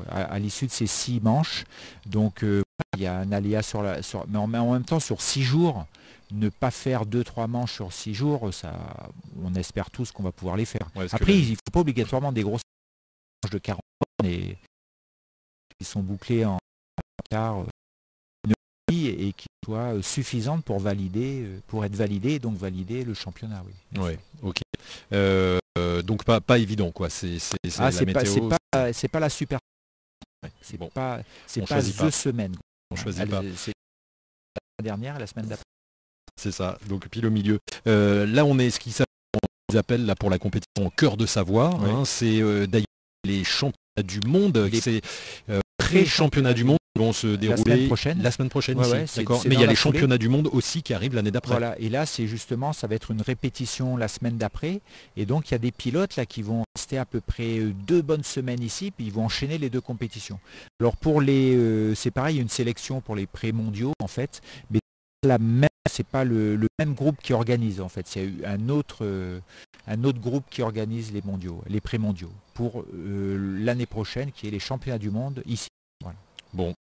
[0.10, 1.66] à, l'issue de ces six manches.
[2.06, 2.62] Donc euh,
[2.96, 4.02] il y a un aléa sur la.
[4.02, 5.86] Sur, mais en, même temps, sur six jours,
[6.32, 8.74] ne pas faire deux, trois manches sur six jours, ça,
[9.44, 10.90] on espère tous qu'on va pouvoir les faire.
[11.12, 12.62] Après, il ne faut pas obligatoirement des grosses
[13.44, 13.80] manches de 40
[14.24, 14.58] et
[15.78, 16.58] qui sont bouclées en
[17.30, 17.66] quart euh,
[18.92, 23.64] et qui soient euh, suffisantes pour valider, pour être validées et donc valider le championnat.
[23.66, 24.02] Oui.
[24.02, 24.62] Ouais, ok.
[26.04, 27.10] donc pas, pas évident quoi.
[27.10, 27.38] C'est
[27.80, 28.24] ah, pas,
[28.72, 29.60] pas, pas, la super
[30.62, 30.88] c'est bon.
[30.88, 32.56] pas, c'est pas deux semaines.
[32.92, 33.42] On choisit pas.
[33.56, 33.74] C'est
[34.80, 35.64] la dernière, la semaine d'après.
[36.40, 36.78] C'est ça.
[36.88, 37.60] Donc pile au milieu.
[37.88, 38.92] Euh, là, on est ce qui
[39.72, 41.84] s'appelle là pour la compétition cœur de savoir.
[41.84, 42.06] Hein.
[42.06, 42.86] c'est euh, d'ailleurs
[43.26, 44.70] les championnats du monde.
[44.82, 45.02] C'est
[45.50, 48.22] euh, pré-championnat du monde vont se dérouler la semaine prochaine.
[48.22, 48.78] La semaine prochaine
[49.16, 49.44] d'accord.
[49.48, 51.54] Mais il y a les championnats du monde aussi qui arrivent l'année d'après.
[51.54, 51.80] Voilà.
[51.80, 54.82] Et là, c'est justement, ça va être une répétition la semaine d'après.
[55.16, 57.74] Et donc, il y a des pilotes là qui vont rester à peu près euh,
[57.88, 60.40] deux bonnes semaines ici, puis ils vont enchaîner les deux compétitions.
[60.80, 64.08] Alors pour les, euh, c'est pareil, il y a une sélection pour les pré-mondiaux en
[64.08, 64.80] fait, mais
[65.24, 68.14] la même, c'est pas le, même groupe qui organise en fait.
[68.16, 69.40] Eu un autre, euh,
[69.88, 74.60] un autre groupe qui organise les mondiaux, les pré-mondiaux pour l'année prochaine, qui est les
[74.60, 75.70] championnats du monde ici.
[76.54, 76.74] Bon,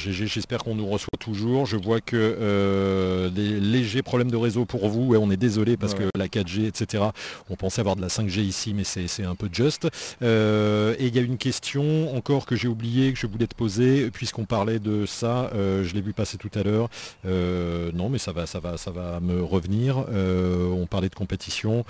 [0.00, 1.66] J'espère qu'on nous reçoit toujours.
[1.66, 5.14] Je vois que euh, des légers problèmes de réseau pour vous.
[5.14, 7.04] Et on est désolé parce que la 4G, etc.
[7.50, 9.88] On pensait avoir de la 5G ici, mais c'est un peu juste.
[10.22, 13.54] Euh, et il y a une question encore que j'ai oublié, que je voulais te
[13.54, 15.50] poser, puisqu'on parlait de ça.
[15.54, 16.88] Euh, je l'ai vu passer tout à l'heure.
[17.24, 19.98] non, mais ça va, ça va, ça va me revenir.
[20.08, 21.84] on parlait de compétition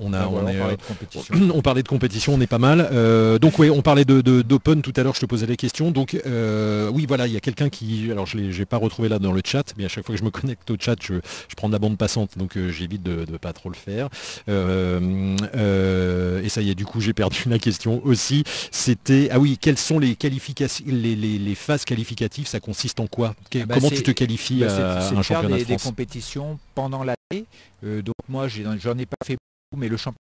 [0.00, 1.34] on, a, on, parlait de compétition.
[1.54, 2.88] on parlait de compétition, on est pas mal.
[2.92, 5.90] Euh, donc oui, on parlait de, d'open tout à l'heure, je te posais les questions.
[5.90, 9.18] Donc euh, oui, voilà, il y a quelqu'un qui, alors je l'ai, pas retrouvé là
[9.18, 11.14] dans le chat, mais à chaque fois que je me connecte au chat, je,
[11.56, 14.08] prends de la bande passante, donc euh, j'évite de, ne pas trop le faire.
[14.46, 18.44] et ça y est, du coup, j'ai perdu la question aussi.
[18.70, 22.46] C'était, ah oui, quelles sont les qualifications, les, phases qualificatives?
[22.46, 23.34] Ça consiste en quoi?
[23.54, 25.82] Ah bah Comment tu te qualifies bah à un championnat des, de France?
[25.82, 27.46] des compétitions pendant l'année.
[27.82, 29.36] donc moi, j'en ai pas fait
[29.76, 30.18] mais le championnat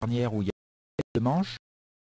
[0.00, 1.56] dernière où il y a de manches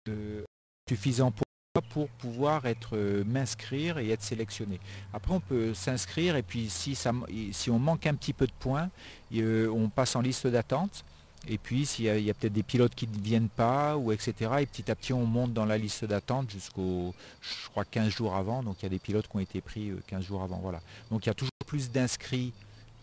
[0.09, 0.45] euh,
[0.88, 1.45] suffisant pour
[1.90, 4.79] pour pouvoir être euh, m'inscrire et être sélectionné.
[5.12, 7.12] Après on peut s'inscrire et puis si, ça,
[7.51, 8.90] si on manque un petit peu de points,
[9.35, 11.05] euh, on passe en liste d'attente.
[11.49, 14.33] Et puis s'il y a, peut-être des pilotes qui ne viennent pas ou etc.
[14.61, 18.37] Et petit à petit on monte dans la liste d'attente jusqu'au je crois 15 jours
[18.37, 18.62] avant.
[18.62, 20.59] Donc il y a des pilotes qui ont été pris 15 jours avant.
[20.59, 20.81] Voilà.
[21.11, 22.53] Donc il y a toujours plus d'inscrits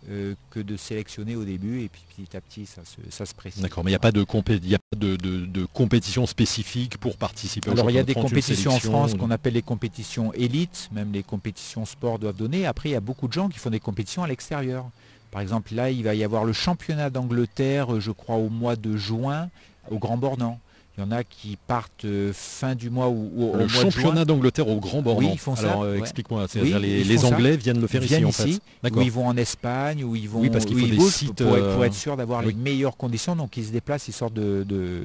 [0.09, 3.35] euh, que de sélectionner au début et puis petit à petit ça se, ça se
[3.35, 3.61] précise.
[3.61, 7.91] D'accord, mais il n'y a pas, de, a pas de, compétition spécifique pour participer Alors
[7.91, 11.85] il y a des compétitions en France qu'on appelle les compétitions élites, même les compétitions
[11.85, 12.65] sport doivent donner.
[12.65, 14.89] Après il y a beaucoup de gens qui font des compétitions à l'extérieur.
[15.29, 18.97] Par exemple là il va y avoir le championnat d'Angleterre je crois au mois de
[18.97, 19.49] juin
[19.91, 20.59] au Grand Bornand.
[20.97, 24.67] Il y en a qui partent euh, fin du mois ou, au le championnat d'Angleterre
[24.67, 25.19] au Grand Bornand.
[25.21, 25.71] Oui, ils font ça.
[25.71, 28.59] Alors explique-moi, les, Anglais viennent le faire ici, en fait.
[28.91, 31.85] Ou ils vont en Espagne, ou ils vont oui, parce qu'il faut des sites pour,
[31.85, 33.35] être sûr d'avoir les meilleures conditions.
[33.35, 35.03] Donc ils se déplacent, ils sortent de, de,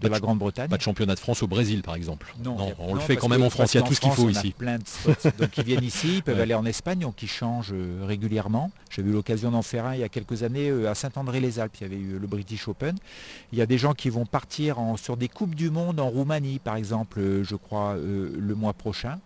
[0.00, 0.68] de la Grande-Bretagne.
[0.68, 2.32] Pas de championnat de France au Brésil, par exemple.
[2.44, 3.74] Non, on le fait quand même en France.
[3.74, 4.54] Il y a tout ce qu'il faut ici.
[4.56, 4.84] Plein de
[5.38, 7.74] donc ils viennent ici, ils peuvent aller en Espagne, donc ils changent
[8.06, 8.70] régulièrement.
[8.90, 11.74] J'ai eu l'occasion d'en faire un il y a quelques années à Saint-André-les-Alpes.
[11.80, 12.94] Il y avait eu le British Open.
[13.52, 16.58] Il y a des gens qui vont partir sur des coupes du monde en Roumanie,
[16.58, 19.18] par exemple, euh, je crois, euh, le mois prochain.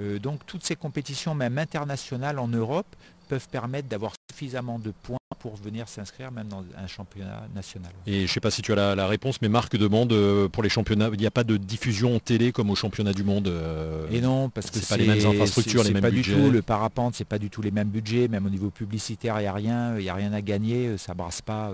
[0.00, 2.86] Euh, donc toutes ces compétitions, même internationales en Europe,
[3.28, 7.92] peuvent permettre d'avoir suffisamment de points pour venir s'inscrire même dans un championnat national.
[8.06, 10.14] Et je ne sais pas si tu as la, réponse, mais Marc demande
[10.48, 13.22] pour les championnats, il n'y a pas de diffusion en télé comme au championnat du
[13.22, 13.52] monde
[14.10, 16.62] Et non, parce que c'est pas les mêmes infrastructures, les mêmes pas Du tout, le
[16.62, 19.52] parapente, c'est pas du tout les mêmes budgets, même au niveau publicitaire, il n'y a
[19.52, 21.70] rien, il n'y a rien à gagner, ça brasse pas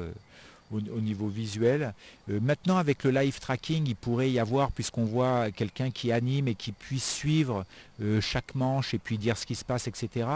[0.73, 1.95] au, niveau visuel.
[2.31, 6.49] Euh, maintenant, avec le live tracking, il pourrait y avoir, puisqu'on voit quelqu'un qui anime
[6.49, 7.65] et qui puisse suivre
[8.03, 10.29] euh, chaque manche et puis dire ce qui se passe, etc.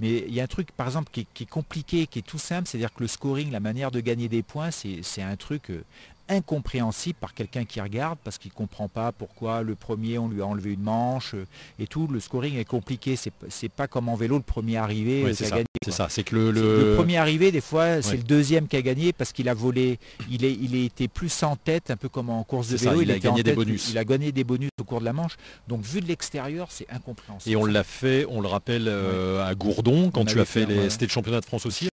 [0.00, 2.68] Mais il y a un truc, par exemple, qui, est compliqué, qui est tout simple,
[2.68, 5.84] c'est-à-dire que le scoring, la manière de gagner des points, c'est un truc euh,
[6.28, 10.42] incompréhensible par quelqu'un qui regarde parce qu'il ne comprend pas pourquoi le premier on lui
[10.42, 11.46] a enlevé une manche euh,
[11.78, 12.06] et tout.
[12.06, 16.24] Le scoring est compliqué, c'est pas comme en vélo le premier arrivé c'est ça, c'est
[16.24, 16.94] que le, le...
[16.96, 19.98] premier arrivé des fois c'est le deuxième qui a gagné parce qu'il a volé,
[20.30, 23.02] il, est, il a été plus en tête, un peu comme en course de vélo,
[23.02, 23.90] il, a gagné des bonus.
[23.90, 25.36] Il a gagné des bonus au cours de la manche.
[25.68, 27.52] Donc vu de l'extérieur c'est incompréhensible.
[27.52, 30.90] Et on l'a fait, on le rappelle euh, à Gourdon quand tu as fait, les...
[30.90, 31.88] C'était le championnat de France aussi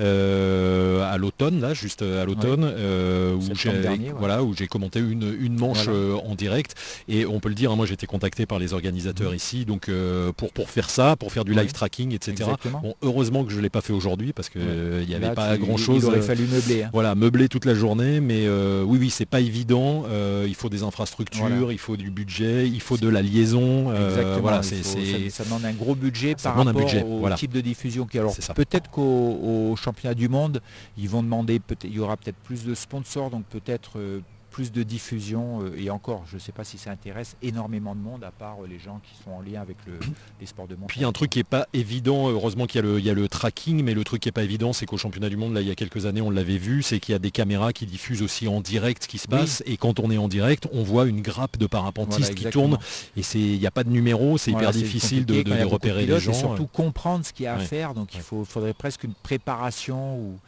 [0.00, 3.70] euh, à l'automne, là, juste euh, à l'automne, euh, où j'ai
[4.18, 6.74] voilà, où j'ai commenté une, une manche en direct.
[7.08, 9.36] Et on peut le dire, hein, moi j'ai été contacté par les organisateurs mmh.
[9.36, 9.90] ici, donc
[10.36, 12.50] pour, pour faire ça, pour faire du live tracking, etc.
[12.82, 15.76] Bon, heureusement que je ne l'ai pas fait aujourd'hui parce qu'il n'y avait pas grand
[15.76, 16.02] chose.
[16.02, 16.84] Il aurait fallu meubler.
[16.84, 16.90] Hein.
[16.92, 20.04] Voilà, meubler toute la journée, mais oui, oui, c'est pas évident.
[20.46, 23.92] il faut des infrastructures, il faut du budget, il faut de la liaison.
[24.40, 24.82] voilà, c'est,
[25.30, 29.23] ça, demande un gros budget par rapport au type de diffusion qui alors peut-être qu'au
[29.24, 30.60] au, championnat du monde,
[30.96, 34.20] ils vont demander, peut-être, il y aura peut-être plus de sponsors, donc peut-être euh,
[34.54, 35.62] plus de diffusion.
[35.62, 38.58] Euh, et encore, je ne sais pas si ça intéresse énormément de monde, à part
[38.62, 39.76] euh, les gens qui sont en lien avec
[40.40, 40.86] les sports de monde.
[40.86, 44.04] Puis un truc qui n'est pas évident, heureusement qu'il y, a le tracking, mais le
[44.04, 46.06] truc qui n'est pas évident, c'est qu'au championnat du monde, là, il y a quelques
[46.06, 49.02] années, on l'avait vu, c'est qu'il y a des caméras qui diffusent aussi en direct
[49.02, 49.64] ce qui se passe.
[49.66, 52.78] Et quand on est en direct, on voit une grappe de parapentistes qui tourne.
[53.16, 56.30] Et il n'y a pas de numéro, c'est hyper difficile de, repérer les gens.
[56.30, 57.92] Et surtout comprendre ce qu'il y a à faire.
[57.94, 60.38] Donc il faudrait presque une préparation ou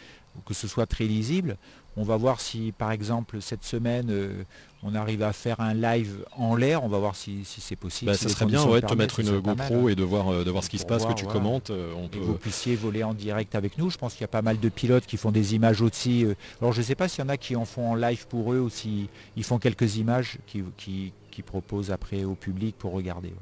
[0.47, 1.57] que ce soit très lisible.
[1.99, 4.45] On va voir si, par exemple, cette semaine, euh,
[4.83, 6.85] on arrive à faire un live en l'air.
[6.85, 8.11] On va voir si, c'est possible.
[8.11, 10.63] Bah, ça serait bien de te mettre une GoPro et de voir, euh, de voir
[10.63, 11.71] ce qui se passe, que tu commentes.
[11.71, 12.19] Euh, on peut...
[12.19, 13.89] vous puissiez voler en direct avec nous.
[13.89, 16.27] Je pense qu'il y a pas mal de pilotes qui font des images aussi.
[16.61, 18.53] Alors je ne sais pas s'il y en a qui en font en live pour
[18.53, 19.09] eux ou s'ils
[19.43, 23.33] font quelques images qui, qui, proposent après au public pour regarder.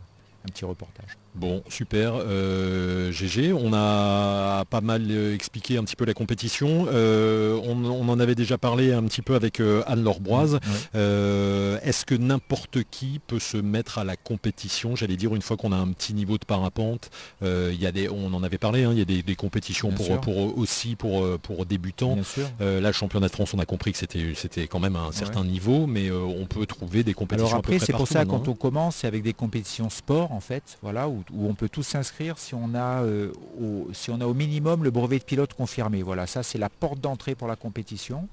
[0.45, 1.17] Un petit reportage.
[1.35, 2.13] Bon, super.
[2.15, 6.87] Euh, GG, on a pas mal euh, expliqué un petit peu la compétition.
[6.93, 10.61] Euh, on, en avait déjà parlé un petit peu avec Anne-Laure Broise.
[10.95, 14.95] Est-ce que n'importe qui peut se mettre à la compétition?
[14.95, 17.11] J'allais dire, une fois qu'on a un petit niveau de parapente,
[17.43, 20.21] il y a des, on en avait parlé, hein, il y a des, compétitions pour,
[20.21, 22.17] pour, aussi pour, pour débutants.
[22.61, 25.87] là, le championnat de France, on a compris que c'était quand même un certain niveau,
[25.89, 27.49] mais on peut trouver des compétitions.
[27.49, 30.79] Alors après, c'est pour ça, quand on commence, c'est avec des compétitions sport, en fait,
[30.83, 34.27] voilà, où où on peut tous s'inscrire si, on a, euh, au, si on a
[34.27, 36.03] au minimum le brevet de pilote confirmé.
[36.03, 38.29] Voilà, ça c'est la porte d'entrée pour la compétition.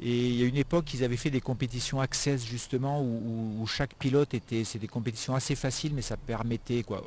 [0.00, 3.94] Et il y a une époque, ils avaient fait des compétitions Access justement, où, chaque
[3.94, 7.04] pilote était, c'est des compétitions assez faciles, mais ça permettait, quoi,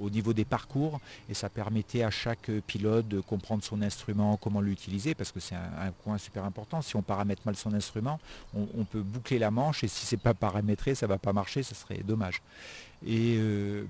[0.00, 4.60] au niveau des parcours, et ça permettait à chaque pilote de comprendre son instrument, comment
[4.60, 6.80] l'utiliser, parce que c'est un, point super important.
[6.80, 8.18] Si on paramètre mal son instrument,
[8.54, 11.62] on, on peut boucler la manche, et si c'est pas paramétré, ça va pas marcher,
[11.62, 12.40] ça serait dommage.
[13.08, 13.84] Euh,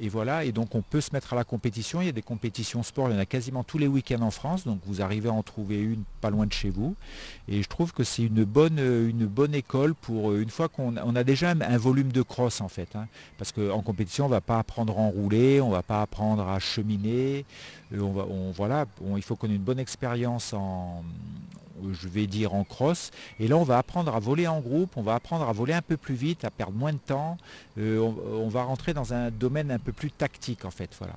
[0.00, 2.00] et, voilà, et donc on peut se mettre à la compétition.
[2.00, 4.30] Il y a des compétitions sport, il y en a quasiment tous les week-ends en
[4.30, 6.94] France, donc vous arrivez à en trouver une pas loin de chez vous.
[7.48, 10.96] Et je trouve que c'est une bonne, une bonne école pour euh, une fois qu'on
[10.96, 12.88] a déjà un, volume de cross en fait.
[12.94, 13.06] Hein.
[13.38, 16.46] parce qu'en compétition, on ne va pas apprendre à enrouler, on ne va pas apprendre
[16.46, 17.44] à cheminer.
[17.94, 21.02] Euh, on voilà, il faut qu'on ait une bonne expérience en,
[21.92, 23.10] je vais dire en cross.
[23.40, 25.82] Et là, on va apprendre à voler en groupe, on va apprendre à voler un
[25.82, 27.36] peu plus vite, à perdre moins de temps.
[27.78, 30.90] Euh, on, va rentrer dans un domaine un peu plus tactique, en fait.
[30.98, 31.14] Voilà.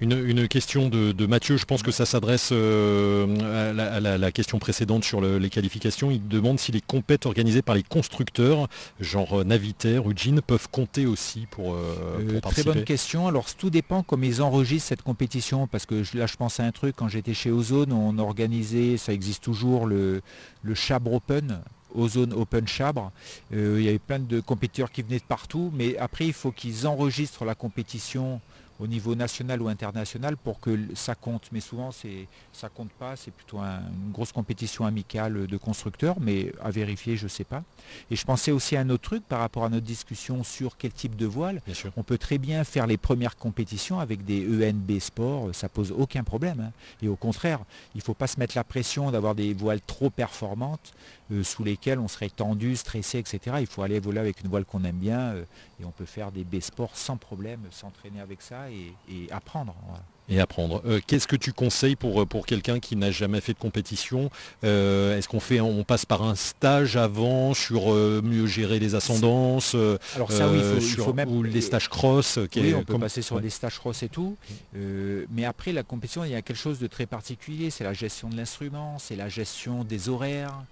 [0.00, 5.20] Une, question de, Mathieu, je pense que ça s'adresse euh, à, la, question précédente sur
[5.20, 6.10] les qualifications.
[6.10, 8.68] Il demande si les compètes organisées par les constructeurs,
[9.00, 13.28] genre euh, Navitaire, Ugine, peuvent compter aussi pour, euh, Très bonne question.
[13.28, 16.72] Alors tout dépend comme ils enregistrent cette compétition, parce que là je pense à un
[16.72, 20.22] truc, quand j'étais chez Ozone, on organisait, ça existe toujours, le,
[20.62, 21.60] le Chabre Open
[21.94, 23.12] Ozone Open Chabre.
[23.52, 26.88] il y avait plein de compétiteurs qui venaient de partout, mais après il faut qu'ils
[26.88, 28.40] enregistrent la compétition
[28.80, 31.48] au niveau national ou international pour que ça compte.
[31.52, 31.90] Mais souvent,
[32.52, 33.16] ça compte pas.
[33.16, 37.62] C'est plutôt une grosse compétition amicale de constructeurs, mais à vérifier, je ne sais pas.
[38.10, 40.92] Et je pensais aussi à un autre truc par rapport à notre discussion sur quel
[40.92, 41.62] type de voile.
[41.96, 45.54] On peut très bien faire les premières compétitions avec des ENB Sport.
[45.54, 46.60] Ça pose aucun problème.
[46.60, 46.72] Hein.
[47.02, 47.60] Et au contraire,
[47.94, 50.92] il ne faut pas se mettre la pression d'avoir des voiles trop performantes
[51.32, 53.56] euh, sous lesquelles on serait tendu, stressé, etc.
[53.60, 55.44] Il faut aller voler avec une voile qu'on aime bien euh,
[55.80, 59.74] et on peut faire des B-sports sans problème, s'entraîner avec ça et, apprendre.
[60.28, 60.82] Et apprendre.
[60.86, 64.30] Euh, qu'est-ce que tu conseilles pour, pour quelqu'un qui n'a jamais fait de compétition
[64.62, 69.76] Est-ce qu'on fait, on passe par un stage avant sur mieux gérer les ascendances
[70.14, 71.30] Alors ça oui, il faut, même...
[71.30, 74.36] ou les stages cross Oui, on peut passer sur des stages cross et tout.
[74.72, 77.70] mais après la compétition, il y a quelque chose de très particulier.
[77.70, 80.64] C'est la gestion de l'instrument, c'est la gestion des horaires.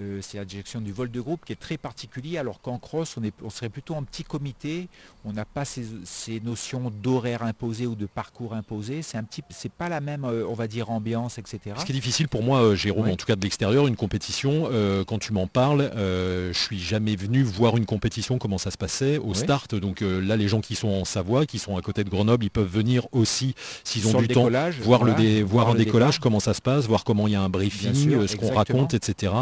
[0.00, 3.16] Euh, c'est la direction du vol de groupe qui est très particulier, alors qu'en cross,
[3.42, 4.88] on, serait plutôt en petit comité,
[5.24, 9.72] on n'a pas ces, notions d'horaire imposé ou de parcours imposé, c'est un petit, c'est
[9.72, 11.76] pas la même, euh, on va dire, ambiance, etc.
[11.78, 14.68] Ce qui est difficile pour moi, euh, Jérôme, en tout cas de l'extérieur, une compétition,
[15.06, 19.18] quand tu m'en parles, je suis jamais venu voir une compétition, comment ça se passait
[19.18, 22.10] au start, donc là, les gens qui sont en Savoie, qui sont à côté de
[22.10, 24.48] Grenoble, ils peuvent venir aussi, s'ils ont du temps,
[24.82, 27.48] voir, le voir, un décollage, comment ça se passe, voir comment il y a un
[27.48, 29.32] briefing, ce qu'on raconte, etc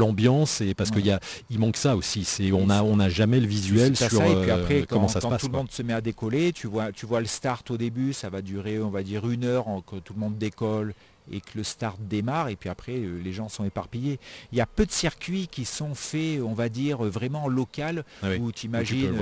[0.00, 1.20] l'ambiance et parce qu'il y a
[1.50, 5.08] il manque ça aussi c'est on a on n'a jamais le visuel sur après, comment
[5.08, 7.26] ça se passe tout le monde se met à décoller tu vois tu vois le
[7.26, 10.38] start au début ça va durer on va dire une heure que tout le monde
[10.38, 10.94] décolle
[11.32, 14.18] et que le start démarre et puis après euh, les gens sont éparpillés.
[14.52, 18.34] Il y a peu de circuits qui sont faits, on va dire, vraiment local, ah
[18.40, 19.16] où tu imagines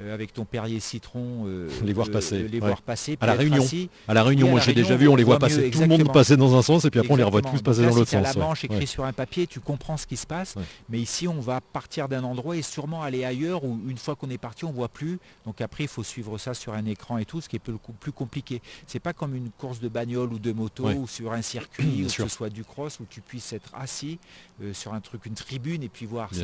[0.00, 3.18] euh, avec ton Perrier citron, euh, les voir passer, les voir passer.
[3.20, 3.64] À la Réunion,
[4.08, 6.36] à la Réunion, moi j'ai déjà vu, on les voit passer, tout le monde passer
[6.36, 8.34] dans un sens et puis après on les revoit tous passer dans l'autre sens.
[8.34, 10.54] la manche écrit sur un papier, tu comprends ce qui se passe,
[10.88, 14.30] mais ici on va partir d'un endroit et sûrement aller ailleurs où une fois qu'on
[14.30, 15.18] est parti on voit plus.
[15.44, 18.12] Donc après il faut suivre ça sur un écran et tout, ce qui est plus
[18.12, 18.62] compliqué.
[18.86, 22.06] C'est pas comme une course de bagnole ou de moto ou sur un circuit, ou
[22.06, 24.18] que ce soit du cross où tu puisses être assis
[24.62, 26.28] euh, sur un truc, une tribune et puis voir.
[26.32, 26.40] ça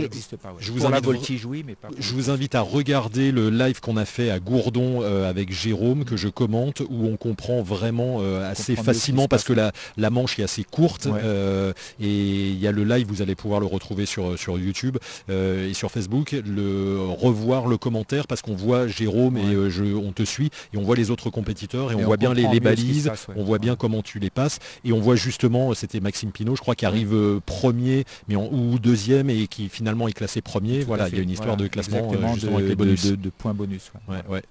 [0.00, 0.54] n'existe pas.
[0.58, 1.88] Je vous invite, voltige, oui, mais pas.
[1.98, 6.04] Je vous invite à regarder le live qu'on a fait à Gourdon euh, avec Jérôme
[6.04, 10.38] que je commente où on comprend vraiment euh, assez facilement parce que la, la, manche
[10.38, 14.38] est assez courte et il y a le live, vous allez pouvoir le retrouver sur,
[14.38, 14.98] sur YouTube
[15.28, 20.22] et sur Facebook, le revoir le commentaire parce qu'on voit Jérôme et je, on te
[20.22, 23.58] suit et on voit les autres compétiteurs et, on, voit bien les, balises, on voit
[23.58, 26.86] bien comment tu les passes et on voit justement, c'était Maxime Pinot, je crois, qui
[26.86, 30.80] arrive premier mais ou deuxième et qui finalement est classé premier.
[30.80, 33.92] voilà, il y a une histoire de classement euh, de, points bonus.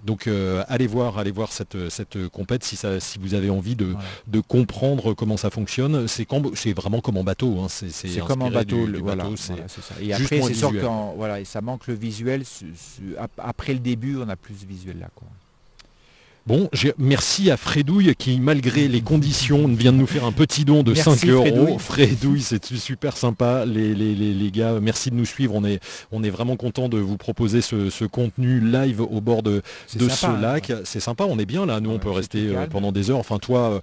[0.04, 3.76] Donc euh, allez voir, allez voir cette, cette compète si, ça, si vous avez envie
[3.76, 3.94] de,
[4.26, 6.06] de comprendre comment ça fonctionne.
[6.06, 7.60] C'est vraiment comme en bateau.
[7.60, 7.66] Hein.
[7.68, 8.86] C'est comme en bateau.
[8.86, 9.26] le, voilà,
[10.00, 12.42] Et après, c'est sûr que voilà, ça manque le visuel.
[13.38, 15.08] Après le début, on a plus de visuel là.
[15.14, 15.28] Quoi.
[16.46, 16.68] Bon,
[16.98, 20.94] merci à Fredouille qui, malgré les conditions, vient de nous faire un petit don de
[20.94, 21.78] 5 euros.
[21.78, 24.78] Fredouille, c'est super sympa, les, les, gars.
[24.80, 25.54] Merci de nous suivre.
[25.54, 25.80] On est,
[26.12, 29.62] on est vraiment content de vous proposer ce, contenu live au bord de,
[29.94, 30.38] de ce hein.
[30.40, 30.72] lac.
[30.84, 31.80] C'est sympa, on est bien là.
[31.80, 33.18] Nous, on peut rester euh, pendant des heures.
[33.18, 33.80] Enfin, toi euh,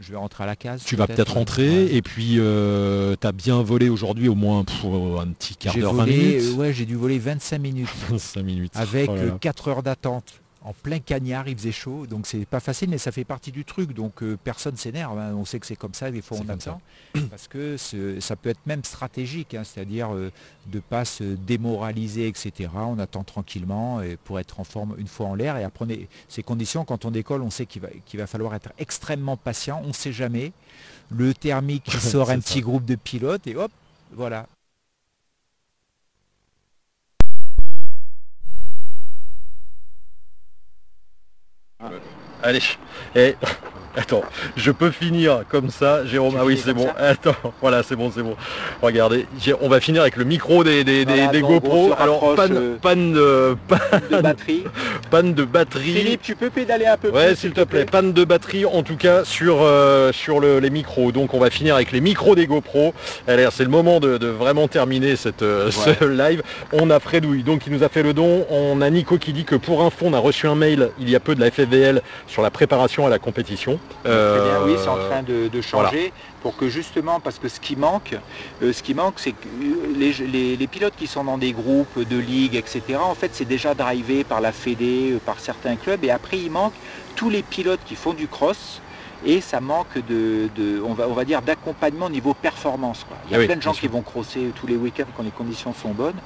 [0.00, 0.82] je vais rentrer à la case.
[0.84, 5.20] Tu vas peut-être rentrer et puis euh, tu as bien volé aujourd'hui au moins pour
[5.20, 6.56] un petit quart d'heure, 20 minutes.
[6.56, 7.88] ouais, j'ai dû voler 25 minutes.
[8.10, 8.72] 25 minutes.
[8.74, 9.10] Avec
[9.40, 13.12] 4 heures d'attente en plein cagnard, il faisait chaud, donc c'est pas facile, mais ça
[13.12, 15.34] fait partie du truc, donc euh, personne s'énerve, hein.
[15.34, 16.80] on sait que c'est comme ça, des fois on attend,
[17.30, 19.62] parce que ça peut être même stratégique, hein.
[19.62, 20.32] c'est-à-dire euh,
[20.66, 22.70] de ne pas se démoraliser, etc.
[22.74, 25.86] On attend tranquillement et pour être en forme une fois en l'air, et après
[26.28, 29.88] ces conditions, quand on décolle, on sait qu'il va, va falloir être extrêmement patient, on
[29.88, 30.52] ne sait jamais,
[31.10, 33.70] le thermique qui sort un petit groupe de pilotes, et hop,
[34.12, 34.46] voilà,
[42.42, 42.62] Allez,
[43.14, 43.36] et
[43.96, 44.22] Attends,
[44.56, 46.34] je peux finir comme ça, Jérôme.
[46.38, 46.88] Ah oui, c'est bon.
[46.98, 48.34] Attends, voilà, c'est bon, c'est bon.
[48.82, 49.26] Regardez,
[49.60, 51.04] on va finir avec le micro des, des,
[51.40, 51.92] GoPro.
[51.98, 54.64] Alors, panne, euh, panne, de, batterie.
[55.10, 55.92] Panne de batterie.
[55.92, 57.84] Philippe, tu peux pédaler un peu Ouais, s'il te plaît.
[57.84, 61.12] Panne de batterie, en tout cas, sur, euh, sur les micros.
[61.12, 62.94] Donc, on va finir avec les micros des GoPro.
[63.28, 66.42] Allez, c'est le moment de, vraiment terminer cette, euh, ce live.
[66.72, 68.44] On a Fredouille, donc, qui nous a fait le don.
[68.50, 71.14] On a Nico qui dit que pour info, on a reçu un mail il y
[71.14, 73.78] a peu de la FFVL sur la préparation à la compétition.
[74.06, 76.12] Euh, oui, c'est en train de, changer
[76.42, 78.16] pour que justement, parce que ce qui manque,
[78.62, 82.18] euh, ce qui manque, c'est que euh, les, pilotes qui sont dans des groupes de
[82.18, 86.38] ligues, etc., en fait, c'est déjà drivé par la Fédé, par certains clubs, et après,
[86.38, 86.74] il manque
[87.16, 88.82] tous les pilotes qui font du cross
[89.24, 90.48] et ça manque de,
[90.84, 93.06] on, va, on va dire d'accompagnement au niveau performance.
[93.28, 95.30] Il y a ah plein de gens qui vont crosser tous les week-ends quand les
[95.30, 96.18] conditions sont bonnes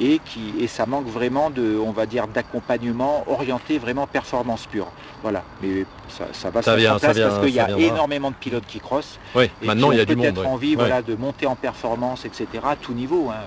[0.00, 4.88] et, qui, et ça manque vraiment de, on va dire, d'accompagnement orienté vraiment performance pure.
[5.22, 8.66] Voilà, mais ça, va se mettre en place parce qu'il y a énormément de pilotes
[8.66, 9.18] qui crossent.
[9.34, 10.34] Oui, maintenant il y a du monde.
[10.34, 12.46] peut-être envie voilà, de monter en performance, etc.
[12.64, 13.30] à tout niveau.
[13.30, 13.42] Hein,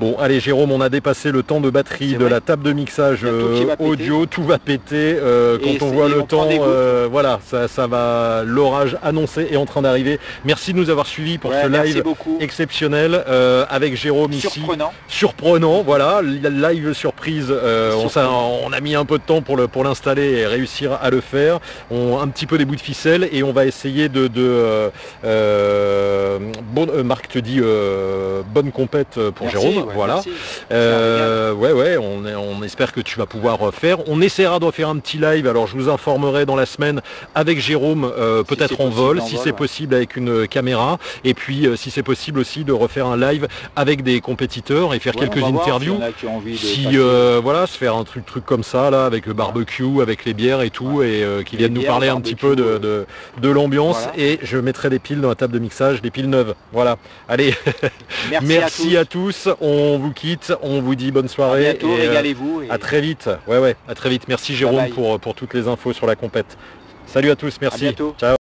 [0.00, 3.20] bon, allez Jérôme, on a dépassé le temps de batterie de la table de mixage
[3.24, 5.16] euh, audio, tout va péter.
[5.20, 9.66] Euh, quand on voit le temps, euh, voilà, ça, ça va, l'orage annoncé est en
[9.66, 10.18] train d'arriver.
[10.44, 12.02] Merci de nous avoir suivis pour ce live
[12.40, 13.22] exceptionnel
[13.68, 14.48] avec Jérôme ici.
[14.48, 14.92] Surprenant.
[15.06, 17.52] Surprenant, voilà, live surprise.
[17.52, 18.08] On,
[18.64, 21.60] on, a mis un peu de temps pour l'installer pour et réussir à le faire.
[21.90, 24.28] On, un petit peu des bouts de ficelle et on va essayer de...
[24.28, 24.90] de
[26.72, 27.60] bon, Marc te dit
[28.54, 29.89] bonne compète pour Jérôme.
[29.94, 30.22] Voilà.
[30.70, 34.08] ouais, ouais, on, on espère que tu vas pouvoir faire.
[34.08, 35.46] On essaiera de faire un petit live.
[35.46, 37.00] Alors je vous informerai dans la semaine
[37.34, 40.98] avec Jérôme, euh, peut-être en vol, si c'est possible avec une caméra.
[41.24, 44.98] Et puis euh, si c'est possible aussi de refaire un live avec des compétiteurs et
[44.98, 45.98] faire quelques interviews.
[46.56, 50.24] Si, euh, voilà, se faire un truc, truc comme ça là, avec le barbecue, avec
[50.24, 53.06] les bières et tout, et qui viennent nous parler un petit peu de,
[53.40, 54.08] de, l'ambiance.
[54.16, 56.54] Et je mettrai des piles dans la table de mixage, des piles neuves.
[56.72, 56.96] Voilà.
[57.28, 57.54] Allez,
[58.42, 59.48] merci, à, tous.
[59.60, 61.68] On vous quitte, on vous dit bonne soirée.
[61.68, 62.62] À bientôt, régalez-vous.
[62.68, 63.28] À très vite.
[63.46, 64.28] Ouais, ouais, à très vite.
[64.28, 66.56] Merci Jérôme Pour, pour toutes les infos sur la compète.
[67.06, 67.94] Salut à tous, merci.
[68.18, 68.39] Ciao.